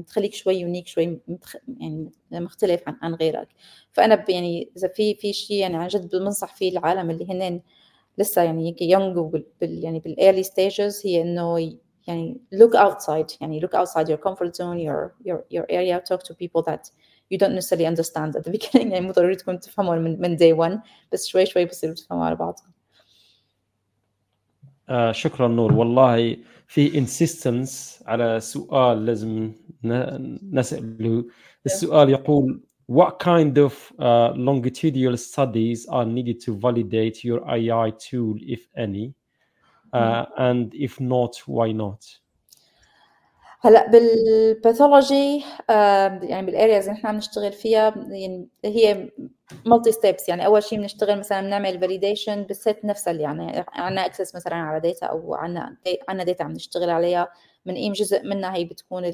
[0.06, 1.20] تخليك شوي unique شوي
[1.68, 3.48] يعني مختلف عن عن غيرك.
[3.92, 7.60] فأنا يعني إذا في في شيء يعني عن جد بنصح فيه العالم اللي هن
[8.18, 11.58] لسه يعني young وبال يعني بال early stages هي إنه
[12.06, 16.34] يعني look outside يعني look outside your comfort zone your your your area talk to
[16.34, 16.90] people that
[17.31, 20.55] you don't necessarily understand at the beginning يعني مو ضروري تكون تفهموا من من day
[20.57, 20.79] one
[21.11, 22.59] بس شوي شوي بصيروا تفهموا على بعض
[24.89, 29.51] آه شكرا نور والله في insistence على سؤال لازم
[30.51, 31.25] نسأله
[31.65, 38.35] السؤال يقول what kind of uh, longitudinal studies are needed to validate your AI tool
[38.39, 39.13] if any
[39.93, 42.01] uh, and if not why not
[43.64, 45.44] هلأ بالباثولوجي
[46.22, 49.10] يعني بال areas اللي إحنا عم نشتغل فيها يعني هي
[49.66, 54.06] multi steps يعني أول شيء بنشتغل مثلا بنعمل validation بال set نفسها اللي يعني عندنا
[54.06, 55.76] access مثلا على data أو عندنا
[56.08, 57.28] عندنا data عم نشتغل عليها.
[57.66, 59.04] بنقيم جزء منها هي بتكون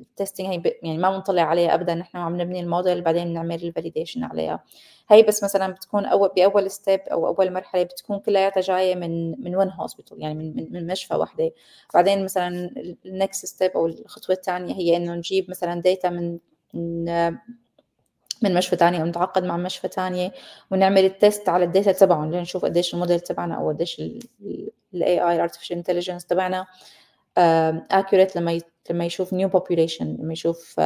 [0.00, 0.62] ال testing هي.
[0.82, 4.64] يعني ما بنطلع عليها ابدا نحن عم نبني الموديل بعدين بنعمل ال validation عليها
[5.10, 9.56] هي بس مثلا بتكون اول بأول step أو أول مرحلة بتكون كلياتها جاية من من
[9.56, 11.52] one hospital يعني من من مشفى وحدة
[11.94, 12.70] بعدين مثلا
[13.06, 16.38] ال next step أو الخطوة الثانية هي إنه نجيب مثلا data من
[16.74, 17.04] من
[18.42, 20.32] من مشفى تانية أو نتعاقد مع مشفى تانية
[20.70, 24.00] ونعمل ال test على ال data تبعهم لنشوف قديش الموديل تبعنا أو قديش
[24.94, 26.66] ال AI artificial intelligence تبعنا
[27.92, 28.60] accurate لما
[28.90, 30.78] لما يشوف new population لما يشوف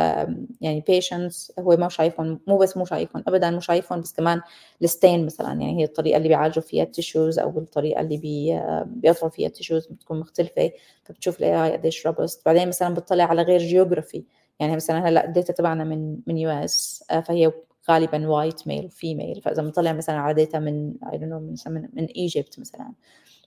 [0.61, 4.41] يعني patients هو ما شايفهم مو بس مو شايفهم ابدا مو شايفهم بس كمان
[4.83, 8.61] ال staining مثلا يعني هي الطريقة اللي بيعالجوا فيها ال tissues أو الطريقة اللي بي
[8.87, 10.71] بيقطعوا فيها ال tissues بتكون مختلفة
[11.05, 14.25] فبتشوف ال AI قديش robust بعدين مثلا بتطلع على غير geography
[14.61, 17.53] يعني مثلا هلأ ال data تبعنا من من US فهي
[17.91, 22.93] غالبا white male female فإذا بنطلع مثلا على data من اي من من Egypt مثلا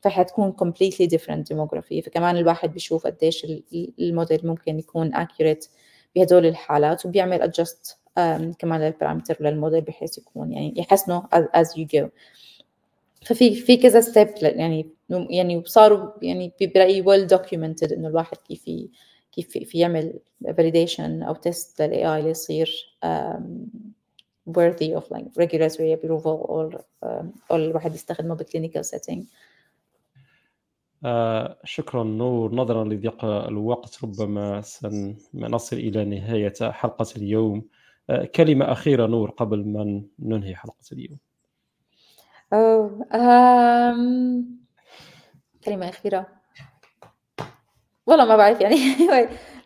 [0.01, 2.05] فحتكون completely different demography.
[2.05, 3.47] فكمان الواحد بيشوف قديش
[3.99, 5.69] الموديل ممكن يكون accurate
[6.15, 7.95] بهدول الحالات وبيعمل adjust
[8.59, 12.07] كمان لل parameter لل model بحيث يكون يعني يحسنه as you go.
[13.25, 18.65] ففي في كذا step يعني يعني وصاروا يعني برأيي well documented إنه الواحد كيف
[19.31, 22.97] كيف في يعمل validation أو test لل AI ليصير
[24.47, 26.81] worthy of like regulatory approval or
[27.49, 29.19] or الواحد يستخدمه ب clinical setting.
[31.05, 32.03] آه شكرا.
[32.03, 34.03] نور نظرا لضيق الوقت.
[34.03, 37.65] ربما سنصل إلى نهاية حلقة اليوم.
[38.09, 41.17] آه كلمة أخيرة نور قبل ما ننهي حلقة اليوم.
[42.53, 43.05] أوه.
[43.13, 44.57] أم...
[45.65, 46.27] كلمة أخيرة.
[48.05, 48.77] والله ما بعرف يعني.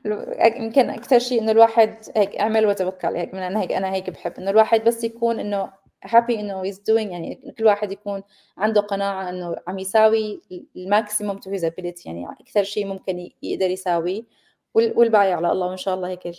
[0.58, 4.34] يمكن أكثر شيء إنه الواحد هيك أعمل وتوكل هيك من أنا هيك أنا هيك بحب.
[4.40, 5.72] إنه الواحد بس يكون إنه
[6.08, 8.24] happy إنه he's doing يعني كل واحد يكون
[8.58, 10.42] عنده قناعة إنه عم يساوي
[10.76, 14.26] ال maximum to his ability يعني أكثر شيء ممكن يقدر يساوي.
[14.74, 16.32] والباقي على الله وإن شاء الله هيك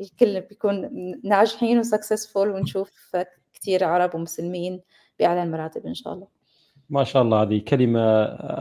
[0.00, 0.90] الكل بيكون
[1.24, 3.16] ناجحين وسكسسفول ونشوف
[3.54, 4.80] كثير عرب ومسلمين
[5.18, 6.37] بأعلى المراتب إن شاء الله.
[6.90, 8.00] ما شاء الله هذه كلمة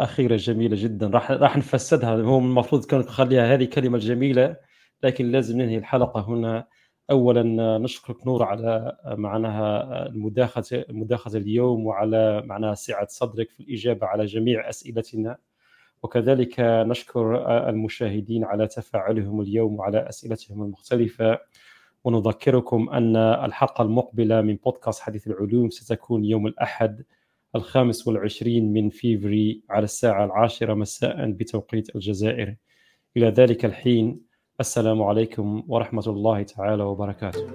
[0.03, 1.07] أخيرة جميلة جدا.
[1.07, 2.15] راح راح نفسدها.
[2.15, 4.57] هو المفروض كان نخليها هذه كلمة جميلة
[5.03, 6.67] لكن لازم ننهي الحلقة هنا.
[7.11, 14.25] اولا نشكرك نور على معناها المداخله المداخلة اليوم وعلى معناها سعة صدرك في الإجابة على
[14.25, 15.37] جميع أسئلتنا.
[16.03, 21.39] وكذلك نشكر المشاهدين على تفاعلهم اليوم وعلى أسئلتهم المختلفة.
[22.03, 27.03] ونذكركم أن الحلقة المقبلة من بودكاست حديث العلوم ستكون يوم الأحد
[27.57, 32.55] الخامس والعشرين من فيفري على الساعة العاشرة مساء بتوقيت الجزائر.
[33.17, 34.19] إلى ذلك الحين
[34.59, 37.47] السلام عليكم ورحمة الله تعالى وبركاته.